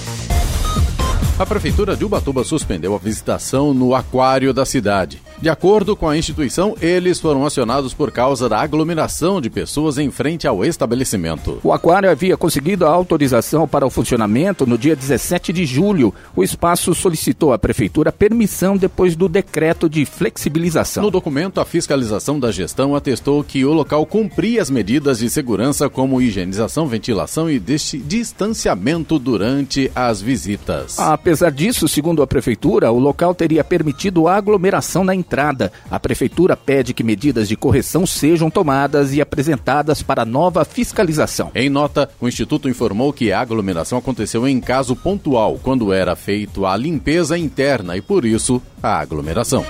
[1.36, 5.20] A Prefeitura de Ubatuba suspendeu a visitação no aquário da cidade.
[5.42, 10.12] De acordo com a instituição, eles foram acionados por causa da aglomeração de pessoas em
[10.12, 11.58] frente ao estabelecimento.
[11.64, 16.14] O aquário havia conseguido a autorização para o funcionamento no dia 17 de julho.
[16.36, 21.02] O espaço solicitou à Prefeitura permissão depois do decreto de flexibilização.
[21.02, 25.90] No documento, a fiscalização da gestão atestou que o local cumpria as medidas de segurança
[25.90, 30.96] como higienização, ventilação e distanciamento durante as visitas.
[31.24, 35.72] Apesar disso, segundo a Prefeitura, o local teria permitido a aglomeração na entrada.
[35.90, 41.50] A Prefeitura pede que medidas de correção sejam tomadas e apresentadas para nova fiscalização.
[41.54, 46.66] Em nota, o Instituto informou que a aglomeração aconteceu em caso pontual, quando era feito
[46.66, 49.64] a limpeza interna e, por isso, a aglomeração.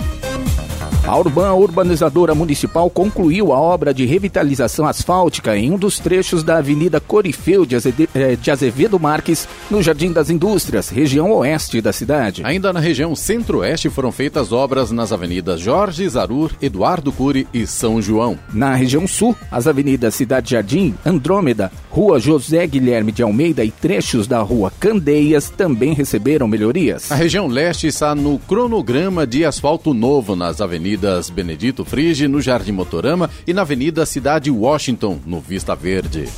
[1.07, 6.57] A Urban Urbanizadora Municipal concluiu a obra de revitalização asfáltica em um dos trechos da
[6.57, 7.67] Avenida Corifeu
[8.15, 12.41] eh, de Azevedo Marques, no Jardim das Indústrias, região oeste da cidade.
[12.43, 18.01] Ainda na região centro-oeste foram feitas obras nas avenidas Jorge Zarur, Eduardo Cury e São
[18.01, 18.39] João.
[18.55, 24.27] Na região sul, as avenidas Cidade Jardim, Andrômeda, Rua José Guilherme de Almeida e trechos
[24.27, 27.13] da Rua Candeias também receberam melhorias.
[27.13, 32.41] A região leste está no cronograma de asfalto novo nas avenidas Avenidas Benedito Frige, no
[32.41, 36.29] Jardim Motorama, e na Avenida Cidade Washington, no Vista Verde.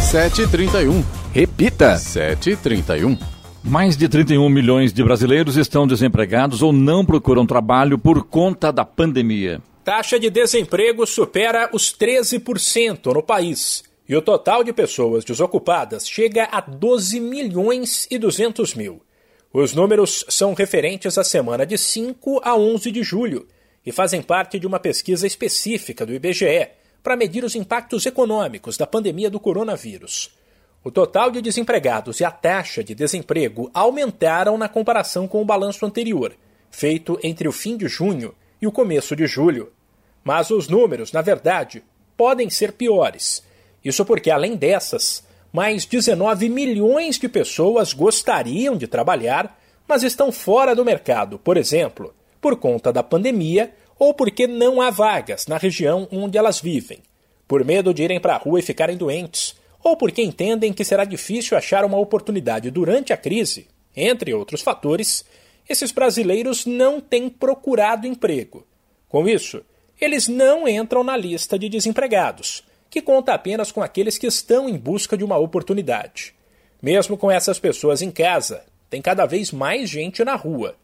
[0.00, 1.04] 731.
[1.32, 1.96] Repita.
[1.96, 3.18] 731.
[3.64, 8.84] Mais de 31 milhões de brasileiros estão desempregados ou não procuram trabalho por conta da
[8.84, 9.60] pandemia.
[9.84, 13.82] Taxa de desemprego supera os 13% no país.
[14.08, 19.02] E o total de pessoas desocupadas chega a 12 milhões e 200 mil.
[19.52, 23.46] Os números são referentes à semana de 5 a 11 de julho
[23.84, 26.68] e fazem parte de uma pesquisa específica do IBGE
[27.02, 30.36] para medir os impactos econômicos da pandemia do coronavírus.
[30.82, 35.86] O total de desempregados e a taxa de desemprego aumentaram na comparação com o balanço
[35.86, 36.34] anterior,
[36.70, 39.72] feito entre o fim de junho e o começo de julho.
[40.22, 41.82] Mas os números, na verdade,
[42.16, 43.42] podem ser piores.
[43.84, 45.25] Isso porque, além dessas,
[45.56, 52.14] mais 19 milhões de pessoas gostariam de trabalhar, mas estão fora do mercado, por exemplo,
[52.42, 56.98] por conta da pandemia ou porque não há vagas na região onde elas vivem,
[57.48, 61.06] por medo de irem para a rua e ficarem doentes, ou porque entendem que será
[61.06, 63.66] difícil achar uma oportunidade durante a crise,
[63.96, 65.24] entre outros fatores,
[65.66, 68.66] esses brasileiros não têm procurado emprego.
[69.08, 69.62] Com isso,
[69.98, 74.76] eles não entram na lista de desempregados que conta apenas com aqueles que estão em
[74.76, 76.34] busca de uma oportunidade.
[76.80, 80.76] Mesmo com essas pessoas em casa, tem cada vez mais gente na rua.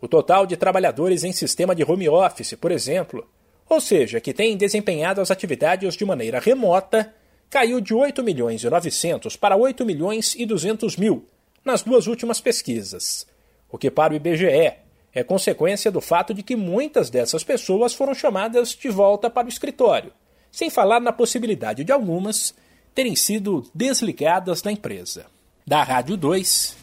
[0.00, 3.26] O total de trabalhadores em sistema de home office, por exemplo,
[3.68, 7.14] ou seja, que têm desempenhado as atividades de maneira remota,
[7.48, 11.28] caiu de 8 milhões e 900 para 8 milhões e 200 mil
[11.64, 13.26] nas duas últimas pesquisas,
[13.70, 14.74] o que para o IBGE
[15.14, 19.48] é consequência do fato de que muitas dessas pessoas foram chamadas de volta para o
[19.48, 20.12] escritório
[20.54, 22.54] sem falar na possibilidade de algumas
[22.94, 25.26] terem sido desligadas da empresa.
[25.66, 26.76] Da Rádio 2,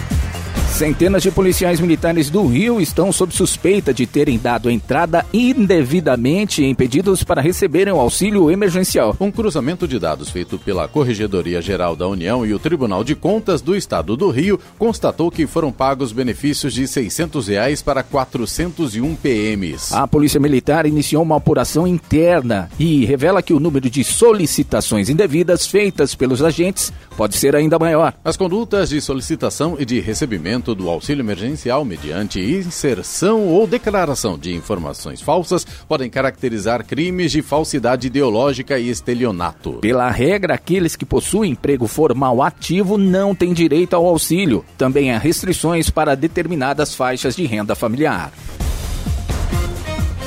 [0.82, 6.74] Centenas de policiais militares do Rio estão sob suspeita de terem dado entrada indevidamente em
[6.74, 9.16] pedidos para receberem o auxílio emergencial.
[9.20, 13.62] Um cruzamento de dados feito pela Corregedoria Geral da União e o Tribunal de Contas
[13.62, 19.94] do Estado do Rio constatou que foram pagos benefícios de 600 reais para 401 PMs.
[19.94, 25.68] A Polícia Militar iniciou uma apuração interna e revela que o número de solicitações indevidas
[25.68, 28.16] feitas pelos agentes pode ser ainda maior.
[28.24, 34.54] As condutas de solicitação e de recebimento do auxílio emergencial mediante inserção ou declaração de
[34.54, 39.74] informações falsas podem caracterizar crimes de falsidade ideológica e estelionato.
[39.74, 44.66] Pela regra, aqueles que possuem emprego formal ativo não têm direito ao auxílio.
[44.78, 48.32] Também há restrições para determinadas faixas de renda familiar.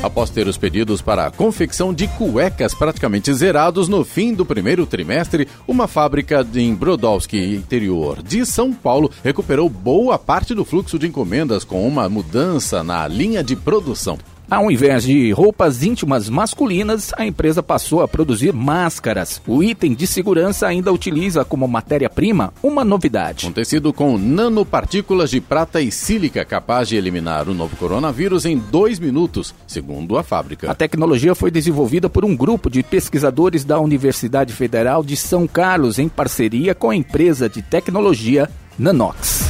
[0.05, 4.85] Após ter os pedidos para a confecção de cuecas praticamente zerados no fim do primeiro
[4.85, 11.07] trimestre, uma fábrica em Brodowski, interior de São Paulo, recuperou boa parte do fluxo de
[11.07, 14.19] encomendas com uma mudança na linha de produção.
[14.51, 19.41] Ao invés de roupas íntimas masculinas, a empresa passou a produzir máscaras.
[19.47, 23.47] O item de segurança ainda utiliza como matéria-prima uma novidade.
[23.47, 28.59] Um tecido com nanopartículas de prata e sílica capaz de eliminar o novo coronavírus em
[28.59, 30.71] dois minutos, segundo a fábrica.
[30.71, 35.99] A tecnologia foi desenvolvida por um grupo de pesquisadores da Universidade Federal de São Carlos
[35.99, 39.44] em parceria com a empresa de tecnologia Nanox.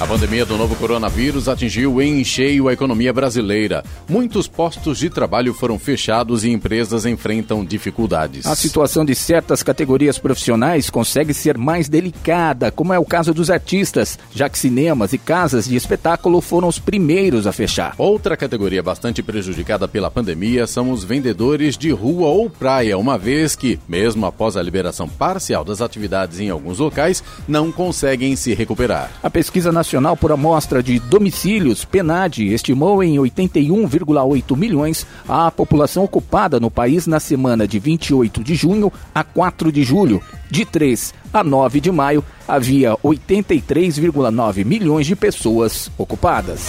[0.00, 3.82] A pandemia do novo coronavírus atingiu em cheio a economia brasileira.
[4.08, 8.46] Muitos postos de trabalho foram fechados e empresas enfrentam dificuldades.
[8.46, 13.50] A situação de certas categorias profissionais consegue ser mais delicada, como é o caso dos
[13.50, 17.96] artistas, já que cinemas e casas de espetáculo foram os primeiros a fechar.
[17.98, 23.56] Outra categoria bastante prejudicada pela pandemia são os vendedores de rua ou praia, uma vez
[23.56, 29.10] que, mesmo após a liberação parcial das atividades em alguns locais, não conseguem se recuperar.
[29.20, 36.04] A pesquisa nacional Nacional por Amostra de Domicílios, PENAD, estimou em 81,8 milhões a população
[36.04, 40.22] ocupada no país na semana de 28 de junho a 4 de julho.
[40.50, 46.68] De 3 a 9 de maio, havia 83,9 milhões de pessoas ocupadas.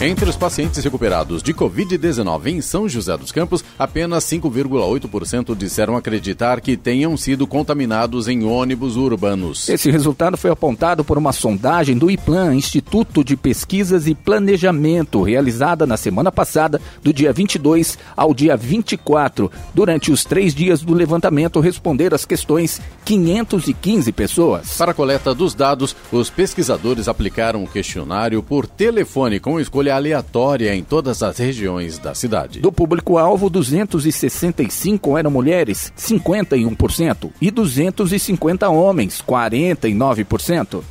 [0.00, 6.60] Entre os pacientes recuperados de Covid-19 em São José dos Campos, apenas 5,8% disseram acreditar
[6.60, 9.68] que tenham sido contaminados em ônibus urbanos.
[9.68, 15.84] Esse resultado foi apontado por uma sondagem do IPLAN, Instituto de Pesquisas e Planejamento, realizada
[15.84, 19.50] na semana passada, do dia 22 ao dia 24.
[19.74, 24.76] Durante os três dias do levantamento, responderam as questões 515 pessoas.
[24.78, 29.94] Para a coleta dos dados, os pesquisadores aplicaram o questionário por telefone com escolha escolha
[29.94, 32.60] aleatória em todas as regiões da cidade.
[32.60, 40.82] Do público-alvo, 265 eram mulheres, 51%, e 250 homens, 49%.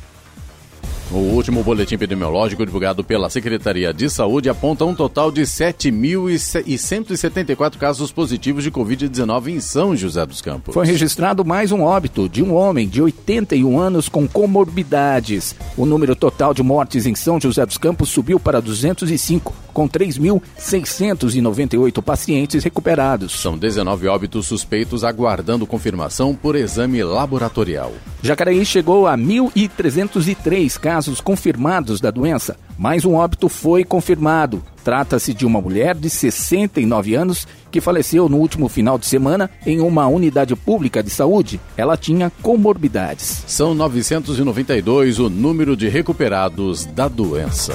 [1.10, 8.12] O último boletim epidemiológico divulgado pela Secretaria de Saúde aponta um total de 7.174 casos
[8.12, 10.74] positivos de Covid-19 em São José dos Campos.
[10.74, 15.56] Foi registrado mais um óbito de um homem de 81 anos com comorbidades.
[15.78, 22.02] O número total de mortes em São José dos Campos subiu para 205, com 3.698
[22.02, 23.40] pacientes recuperados.
[23.40, 27.94] São 19 óbitos suspeitos aguardando confirmação por exame laboratorial.
[28.22, 32.56] Jacareí chegou a 1.303 casos confirmados da doença.
[32.76, 34.62] Mais um óbito foi confirmado.
[34.82, 39.80] Trata-se de uma mulher de 69 anos que faleceu no último final de semana em
[39.80, 41.60] uma unidade pública de saúde.
[41.76, 43.44] Ela tinha comorbidades.
[43.46, 47.74] São 992 o número de recuperados da doença.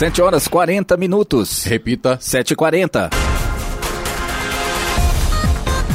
[0.00, 1.66] 7 horas 40 minutos.
[1.66, 2.16] Repita.
[2.18, 3.29] 7h40.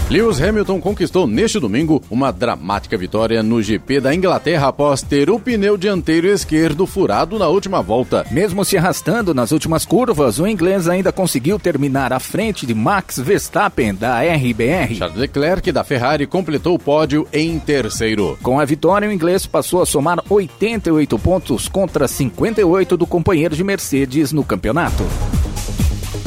[0.08, 5.40] Lewis Hamilton conquistou neste domingo uma dramática vitória no GP da Inglaterra após ter o
[5.40, 8.24] pneu dianteiro esquerdo furado na última volta.
[8.30, 13.18] Mesmo se arrastando nas últimas curvas, o inglês ainda conseguiu terminar à frente de Max
[13.18, 14.94] Verstappen da RBR.
[14.96, 18.38] Charles Leclerc da Ferrari completou o pódio em terceiro.
[18.44, 23.64] Com a vitória, o inglês passou a somar 88 pontos contra 58 do companheiro de
[23.64, 25.04] Mercedes no campeonato.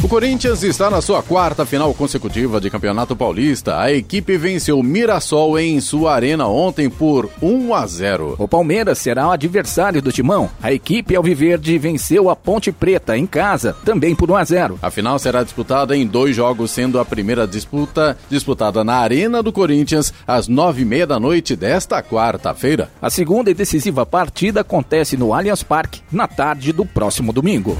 [0.00, 3.80] O Corinthians está na sua quarta final consecutiva de Campeonato Paulista.
[3.80, 8.36] A equipe venceu o Mirassol em sua arena ontem por 1 a 0.
[8.38, 10.48] O Palmeiras será o adversário do Timão.
[10.62, 14.78] A equipe Alviverde venceu a Ponte Preta em casa, também por 1 a 0.
[14.80, 19.52] A final será disputada em dois jogos, sendo a primeira disputa disputada na Arena do
[19.52, 22.88] Corinthians às nove e meia da noite desta quarta-feira.
[23.02, 27.76] A segunda e decisiva partida acontece no Allianz Parque na tarde do próximo domingo.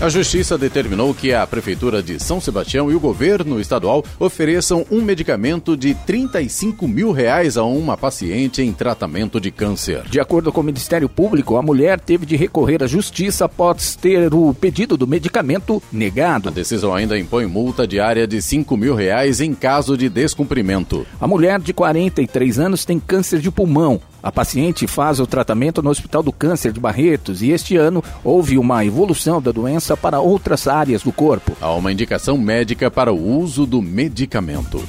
[0.00, 5.00] A Justiça determinou que a Prefeitura de São Sebastião e o governo estadual ofereçam um
[5.00, 10.02] medicamento de 35 mil reais a uma paciente em tratamento de câncer.
[10.10, 14.34] De acordo com o Ministério Público, a mulher teve de recorrer à Justiça após ter
[14.34, 16.48] o pedido do medicamento negado.
[16.48, 21.06] A decisão ainda impõe multa diária de 5 mil reais em caso de descumprimento.
[21.20, 24.00] A mulher de 43 anos tem câncer de pulmão.
[24.24, 28.56] A paciente faz o tratamento no Hospital do Câncer de Barretos e este ano houve
[28.56, 31.54] uma evolução da doença para outras áreas do corpo.
[31.60, 34.82] Há uma indicação médica para o uso do medicamento.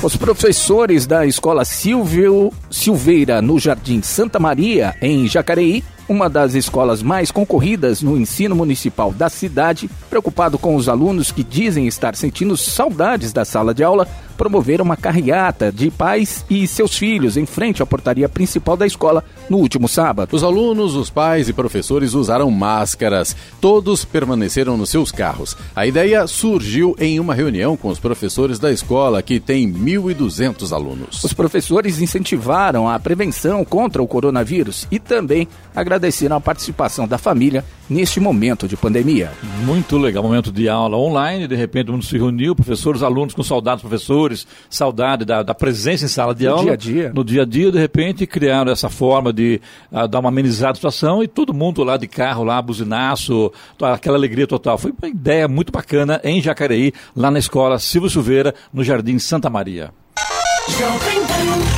[0.00, 7.02] Os professores da Escola Silvio Silveira, no Jardim Santa Maria, em Jacareí, uma das escolas
[7.02, 12.56] mais concorridas no ensino municipal da cidade, preocupado com os alunos que dizem estar sentindo
[12.56, 17.82] saudades da sala de aula, promoveram uma carreata de pais e seus filhos em frente
[17.82, 20.34] à portaria principal da escola no último sábado.
[20.34, 23.34] Os alunos, os pais e professores usaram máscaras.
[23.60, 25.56] Todos permaneceram nos seus carros.
[25.74, 31.24] A ideia surgiu em uma reunião com os professores da escola, que tem 1.200 alunos.
[31.24, 37.64] Os professores incentivaram a prevenção contra o coronavírus e também agradeceram a participação da família
[37.88, 39.30] neste momento de pandemia.
[39.64, 43.42] Muito legal, momento de aula online, de repente o mundo se reuniu, professores, alunos com
[43.42, 46.62] saudades professores, saudade da, da presença em sala de No aula.
[46.64, 47.12] dia a dia.
[47.14, 49.60] No dia a dia, de repente, criaram essa forma de
[49.92, 54.16] ah, dar uma amenizada à situação e todo mundo lá de carro, lá, buzinaço, aquela
[54.16, 54.78] alegria total.
[54.78, 59.50] Foi uma ideia muito bacana em Jacareí, lá na escola Silvio Silveira, no Jardim Santa
[59.50, 59.90] Maria.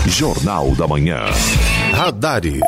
[0.07, 1.20] Jornal da Manhã.
[1.92, 2.62] Radares.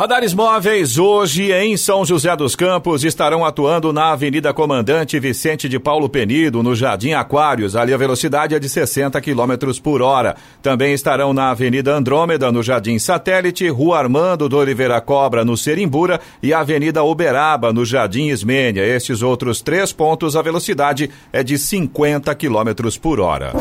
[0.00, 5.78] Radares móveis hoje em São José dos Campos estarão atuando na Avenida Comandante Vicente de
[5.78, 7.76] Paulo Penido, no Jardim Aquários.
[7.76, 10.36] Ali a velocidade é de 60 km por hora.
[10.62, 16.18] Também estarão na Avenida Andrômeda, no Jardim Satélite, Rua Armando do Oliveira Cobra, no Serimbura
[16.42, 18.82] e Avenida Uberaba, no Jardim Ismênia.
[18.82, 23.52] Estes outros três pontos, a velocidade é de 50 km por hora.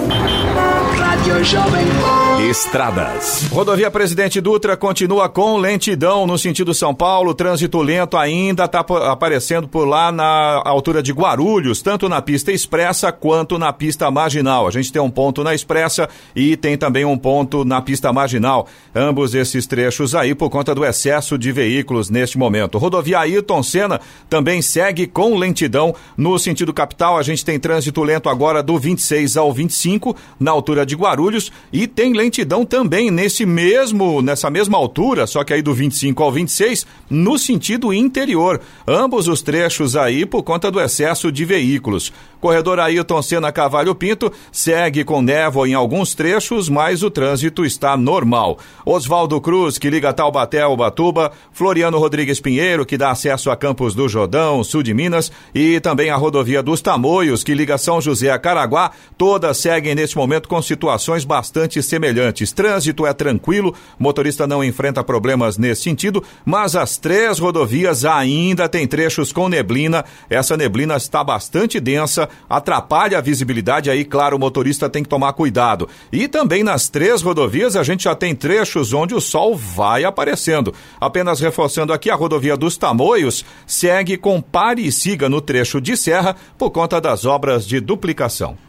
[2.40, 3.50] Estradas.
[3.52, 7.34] Rodovia Presidente Dutra continua com lentidão no sentido São Paulo.
[7.34, 13.12] Trânsito lento ainda está aparecendo por lá na altura de Guarulhos, tanto na pista expressa
[13.12, 14.68] quanto na pista marginal.
[14.68, 18.68] A gente tem um ponto na expressa e tem também um ponto na pista marginal.
[18.96, 22.78] Ambos esses trechos aí por conta do excesso de veículos neste momento.
[22.78, 27.18] Rodovia Ayrton Senna também segue com lentidão no sentido capital.
[27.18, 31.86] A gente tem trânsito lento agora do 26 ao 25 na altura de Guarulhos e
[31.86, 32.29] tem lentidão
[32.70, 37.94] também nesse mesmo nessa mesma altura, só que aí do 25 ao 26 no sentido
[37.94, 38.62] interior.
[38.88, 42.14] Ambos os trechos aí por conta do excesso de veículos.
[42.40, 47.98] Corredor Ailton Senna Cavalho Pinto segue com névoa em alguns trechos, mas o trânsito está
[47.98, 48.58] normal.
[48.86, 53.94] Oswaldo Cruz, que liga Taubaté ao Batuba, Floriano Rodrigues Pinheiro, que dá acesso a Campos
[53.94, 58.32] do Jordão, sul de Minas, e também a rodovia dos Tamoios, que liga São José
[58.32, 62.52] a Caraguá, todas seguem neste momento com situações bastante semelhantes semelhantes.
[62.52, 68.86] Trânsito é tranquilo, motorista não enfrenta problemas nesse sentido, mas as três rodovias ainda têm
[68.86, 70.04] trechos com neblina.
[70.30, 75.34] Essa neblina está bastante densa, atrapalha a visibilidade, aí, claro, o motorista tem que tomar
[75.34, 75.88] cuidado.
[76.12, 80.74] E também nas três rodovias a gente já tem trechos onde o sol vai aparecendo.
[81.00, 85.96] Apenas reforçando aqui, a rodovia dos Tamoios segue com pare e siga no trecho de
[85.96, 88.69] serra por conta das obras de duplicação.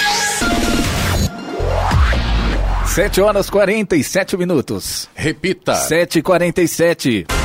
[2.93, 5.09] 7 horas 47 minutos.
[5.15, 5.87] Repita.
[5.87, 7.40] 7h47.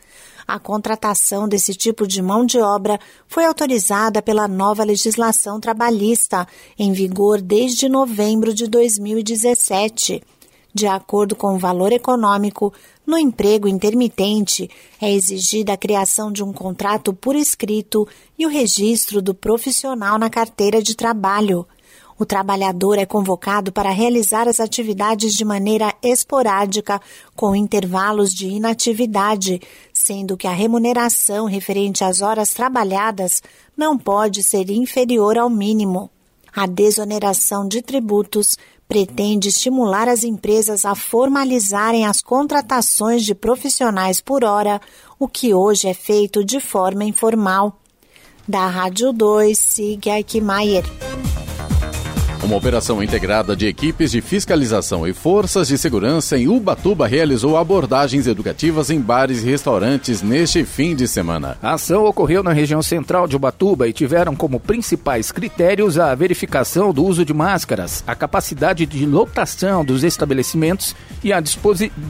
[0.47, 6.47] A contratação desse tipo de mão de obra foi autorizada pela nova legislação trabalhista,
[6.77, 10.21] em vigor desde novembro de 2017.
[10.77, 12.71] De acordo com o valor econômico,
[13.07, 14.69] no emprego intermitente
[15.01, 18.05] é exigida a criação de um contrato por escrito
[18.37, 21.65] e o registro do profissional na carteira de trabalho.
[22.19, 26.99] O trabalhador é convocado para realizar as atividades de maneira esporádica,
[27.33, 29.61] com intervalos de inatividade,
[29.93, 33.41] sendo que a remuneração referente às horas trabalhadas
[33.77, 36.09] não pode ser inferior ao mínimo.
[36.53, 38.57] A desoneração de tributos
[38.87, 44.79] pretende estimular as empresas a formalizarem as contratações de profissionais por hora,
[45.19, 47.79] o que hoje é feito de forma informal.
[48.47, 50.85] Da Rádio 2, Sig Aikmaier.
[52.43, 58.27] Uma operação integrada de equipes de fiscalização e forças de segurança em Ubatuba realizou abordagens
[58.27, 61.57] educativas em bares e restaurantes neste fim de semana.
[61.61, 66.93] A ação ocorreu na região central de Ubatuba e tiveram como principais critérios a verificação
[66.93, 71.41] do uso de máscaras, a capacidade de lotação dos estabelecimentos e a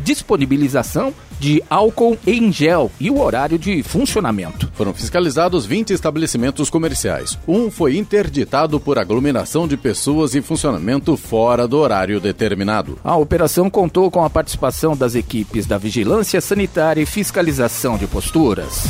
[0.03, 4.69] disponibilização de álcool em gel e o horário de funcionamento.
[4.73, 7.37] Foram fiscalizados 20 estabelecimentos comerciais.
[7.47, 12.97] Um foi interditado por aglomeração de pessoas e funcionamento fora do horário determinado.
[13.03, 18.83] A operação contou com a participação das equipes da Vigilância Sanitária e Fiscalização de Posturas.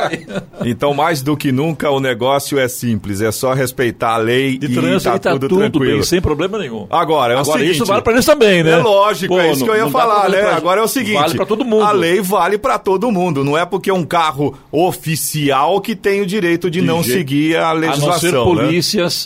[0.64, 4.66] então, mais do que nunca, o negócio é simples, é só respeitar a lei de
[4.66, 5.94] e tá, tá tudo, tudo tranquilo.
[5.94, 6.86] Bem, sem problema nenhum.
[6.90, 7.76] Agora, é o Agora, seguinte...
[7.76, 8.72] isso vale para eles também, né?
[8.72, 10.40] É lógico, Pô, é isso não, que eu ia falar, né?
[10.40, 10.56] Pra...
[10.56, 11.14] Agora é o seguinte...
[11.14, 11.84] Vale para todo mundo.
[11.84, 16.20] A lei vale para todo mundo, não é porque é um carro oficial que tem
[16.20, 17.18] o direito de, de não jeito.
[17.18, 18.70] seguir a legislação, A não ser né?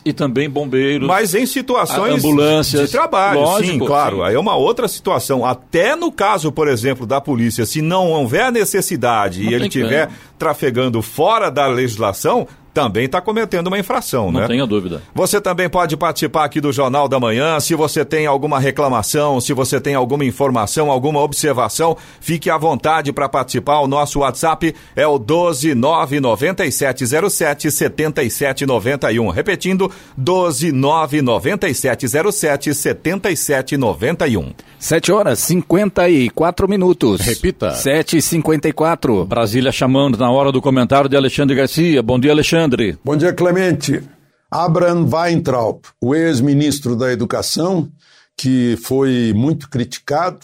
[0.04, 1.06] E também bombeiros.
[1.06, 4.18] Mas em situações ambulâncias, de trabalho, lógico, sim, claro.
[4.18, 4.22] Sim.
[4.22, 5.44] Aí é uma outra situação.
[5.44, 10.08] Até no caso, por exemplo, da polícia, se não houver necessidade não e ele estiver
[10.38, 14.40] trafegando fora da legislação, também está cometendo uma infração, Não né?
[14.40, 15.02] Não tenha dúvida.
[15.14, 17.60] Você também pode participar aqui do Jornal da Manhã.
[17.60, 23.12] Se você tem alguma reclamação, se você tem alguma informação, alguma observação, fique à vontade
[23.12, 23.80] para participar.
[23.80, 29.28] O nosso WhatsApp é o 1299707 7791.
[29.28, 34.52] Repetindo, 1299707 7791.
[34.78, 37.20] 7 horas 54 minutos.
[37.20, 37.72] Repita.
[37.72, 39.26] 7h54.
[39.26, 42.02] Brasília chamando na hora do comentário de Alexandre Garcia.
[42.02, 42.61] Bom dia, Alexandre.
[42.62, 42.98] Alexandre.
[43.04, 44.02] Bom dia, Clemente.
[44.50, 47.90] Abraham Weintraub, o ex-ministro da Educação,
[48.36, 50.40] que foi muito criticado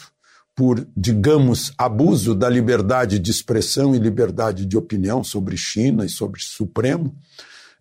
[0.57, 6.41] por, digamos, abuso da liberdade de expressão e liberdade de opinião sobre China e sobre
[6.41, 7.15] Supremo,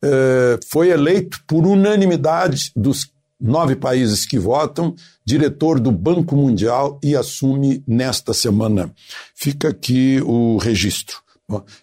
[0.03, 4.93] eh, foi eleito por unanimidade dos nove países que votam,
[5.25, 8.91] diretor do Banco Mundial e assume nesta semana.
[9.33, 11.26] Fica aqui o registro.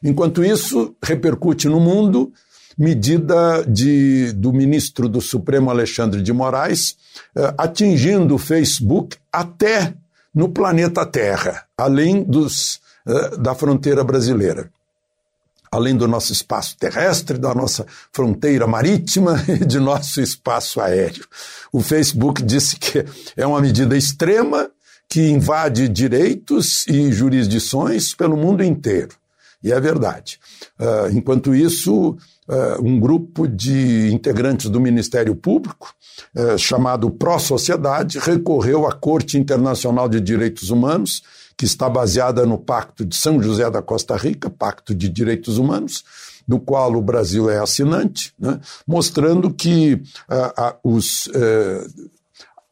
[0.03, 2.33] Enquanto isso, repercute no mundo
[2.77, 6.97] medida de, do ministro do Supremo Alexandre de Moraes,
[7.37, 9.95] eh, atingindo o Facebook até
[10.35, 14.71] no planeta Terra, além dos, eh, da fronteira brasileira.
[15.71, 21.25] Além do nosso espaço terrestre, da nossa fronteira marítima e de nosso espaço aéreo.
[21.73, 23.05] O Facebook disse que
[23.37, 24.69] é uma medida extrema
[25.09, 29.17] que invade direitos e jurisdições pelo mundo inteiro.
[29.65, 30.39] E é verdade.
[30.79, 35.95] Uh, enquanto isso, uh, um grupo de integrantes do Ministério Público,
[36.37, 41.23] uh, chamado Pró-Sociedade, recorreu à Corte Internacional de Direitos Humanos,
[41.57, 46.05] que está baseada no Pacto de São José da Costa Rica, Pacto de Direitos Humanos,
[46.47, 50.03] do qual o Brasil é assinante, né, mostrando que
[50.83, 51.27] os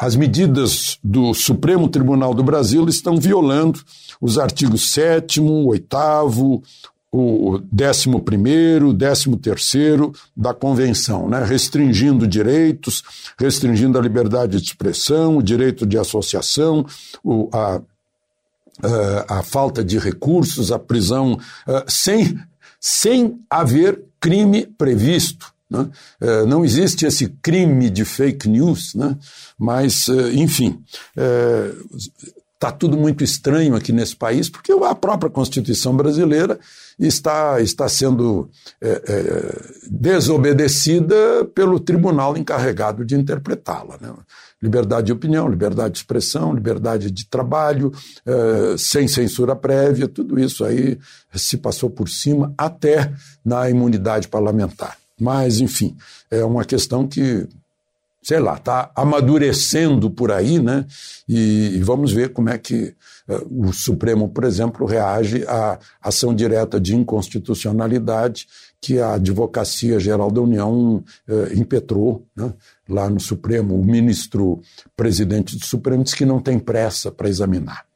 [0.02, 3.80] as medidas do Supremo Tribunal do Brasil estão violando
[4.20, 5.96] os artigos 7, 8,
[7.12, 8.08] o 11,
[9.36, 11.44] 13 da Convenção, né?
[11.44, 13.04] restringindo direitos,
[13.38, 16.84] restringindo a liberdade de expressão, o direito de associação,
[17.22, 17.80] o, a,
[18.82, 22.36] a, a, falta de recursos, a prisão, uh, sem,
[22.80, 25.51] sem haver crime previsto.
[25.72, 25.88] Né?
[26.20, 29.16] Uh, não existe esse crime de fake news, né?
[29.58, 30.78] mas, uh, enfim
[32.62, 36.60] está tudo muito estranho aqui nesse país, porque a própria Constituição brasileira
[36.96, 38.48] está, está sendo
[38.80, 39.60] é, é,
[39.90, 43.98] desobedecida pelo tribunal encarregado de interpretá-la.
[44.00, 44.14] Né?
[44.62, 47.90] Liberdade de opinião, liberdade de expressão, liberdade de trabalho,
[48.24, 50.96] é, sem censura prévia, tudo isso aí
[51.34, 53.12] se passou por cima até
[53.44, 55.01] na imunidade parlamentar.
[55.22, 55.96] Mas, enfim,
[56.28, 57.48] é uma questão que
[58.22, 60.86] sei lá, está amadurecendo por aí, né?
[61.28, 62.94] E, vamos ver como é que
[63.28, 68.46] uh, o Supremo, por exemplo, reage à ação direta de inconstitucionalidade
[68.80, 72.52] que a Advocacia Geral da União uh, impetrou né?
[72.88, 73.74] lá no Supremo.
[73.74, 74.60] O ministro
[74.96, 77.91] presidente do Supremo disse que não tem pressa para examinar.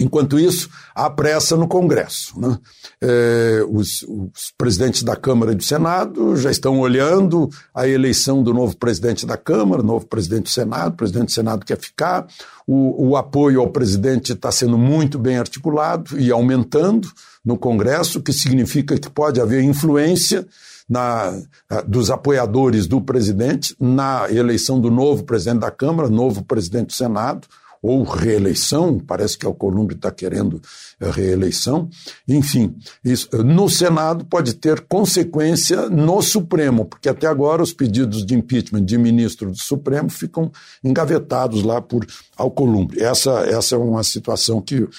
[0.00, 2.40] Enquanto isso, há pressa no Congresso.
[2.40, 2.58] Né?
[3.02, 8.54] É, os, os, presidentes da Câmara e do Senado já estão olhando a eleição do
[8.54, 12.26] novo presidente da Câmara, novo presidente do Senado, o presidente do Senado quer ficar.
[12.66, 17.06] O, o apoio ao presidente está sendo muito bem articulado e aumentando
[17.44, 20.46] no Congresso, o que significa que pode haver influência
[20.88, 21.38] na,
[21.86, 27.46] dos apoiadores do presidente na eleição do novo presidente da Câmara, novo presidente do Senado
[27.82, 30.60] ou reeleição, parece que Alcolumbre está querendo
[31.00, 31.88] eh, reeleição.
[32.28, 38.34] Enfim, isso, no Senado pode ter consequência no Supremo, porque até agora os pedidos de
[38.34, 40.52] impeachment de ministro do Supremo ficam
[40.84, 42.06] engavetados lá por
[42.36, 43.02] Alcolumbre.
[43.02, 44.90] Essa, essa é uma situação que uh,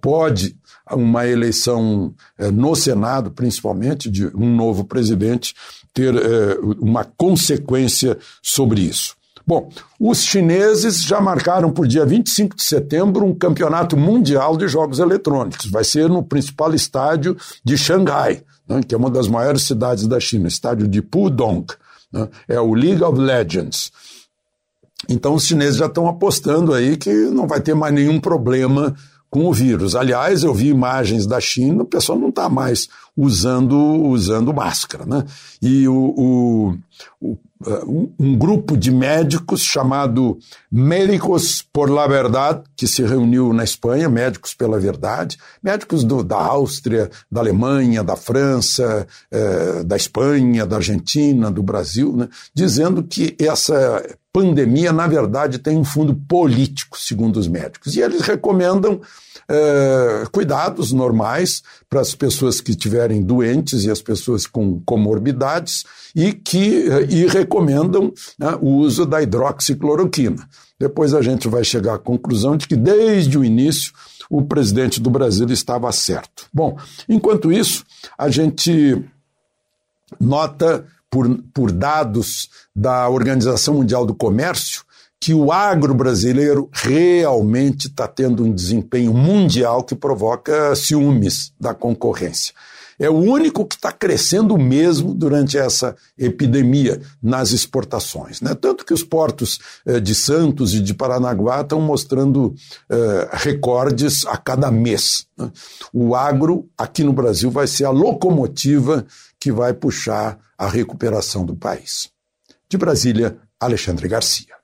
[0.00, 0.56] pode
[0.92, 2.14] uma eleição
[2.52, 5.54] no Senado, principalmente, de um novo presidente,
[5.94, 6.14] ter
[6.78, 9.16] uma consequência sobre isso.
[9.46, 9.68] Bom,
[10.00, 15.70] os chineses já marcaram o dia 25 de setembro um campeonato mundial de jogos eletrônicos.
[15.70, 20.18] Vai ser no principal estádio de Xangai, né, que é uma das maiores cidades da
[20.18, 21.66] China, estádio de Pudong.
[22.10, 23.92] Né, é o League of Legends.
[25.10, 28.94] Então os chineses já estão apostando aí que não vai ter mais nenhum problema
[29.28, 29.94] com o vírus.
[29.94, 35.04] Aliás, eu vi imagens da China, o pessoal não está mais usando, usando máscara.
[35.06, 35.24] Né?
[35.62, 36.78] E o, o,
[37.20, 37.38] o
[38.18, 40.38] um grupo de médicos chamado
[40.70, 46.36] Médicos por la Verdade, que se reuniu na Espanha, Médicos pela Verdade, médicos do, da
[46.36, 53.34] Áustria, da Alemanha, da França, eh, da Espanha, da Argentina, do Brasil, né, dizendo que
[53.38, 57.94] essa pandemia, na verdade, tem um fundo político, segundo os médicos.
[57.94, 59.00] E eles recomendam
[59.48, 65.84] é, cuidados normais para as pessoas que estiverem doentes e as pessoas com comorbidades
[66.14, 70.48] e que e recomendam né, o uso da hidroxicloroquina.
[70.78, 73.92] Depois a gente vai chegar à conclusão de que desde o início
[74.30, 76.46] o presidente do Brasil estava certo.
[76.52, 76.78] Bom,
[77.08, 77.84] enquanto isso,
[78.18, 79.02] a gente
[80.18, 84.82] nota por, por dados da Organização Mundial do Comércio
[85.24, 92.52] que o agro brasileiro realmente está tendo um desempenho mundial que provoca ciúmes da concorrência.
[92.98, 98.42] É o único que está crescendo mesmo durante essa epidemia nas exportações.
[98.42, 98.54] Né?
[98.54, 102.54] Tanto que os portos eh, de Santos e de Paranaguá estão mostrando
[102.90, 105.26] eh, recordes a cada mês.
[105.38, 105.50] Né?
[105.90, 109.06] O agro, aqui no Brasil, vai ser a locomotiva
[109.40, 112.10] que vai puxar a recuperação do país.
[112.68, 114.63] De Brasília, Alexandre Garcia.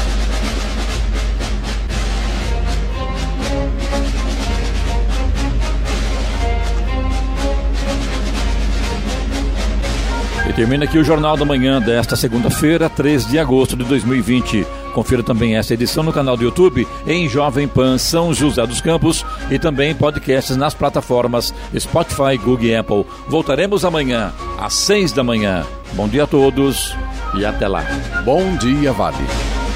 [10.61, 14.63] Termina aqui o Jornal da Manhã desta segunda-feira, 3 de agosto de 2020.
[14.93, 19.25] Confira também essa edição no canal do YouTube em Jovem Pan São José dos Campos
[19.49, 23.07] e também podcasts nas plataformas Spotify, Google e Apple.
[23.27, 25.65] Voltaremos amanhã às 6 da manhã.
[25.93, 26.95] Bom dia a todos
[27.35, 27.83] e até lá.
[28.23, 29.70] Bom dia, Vale.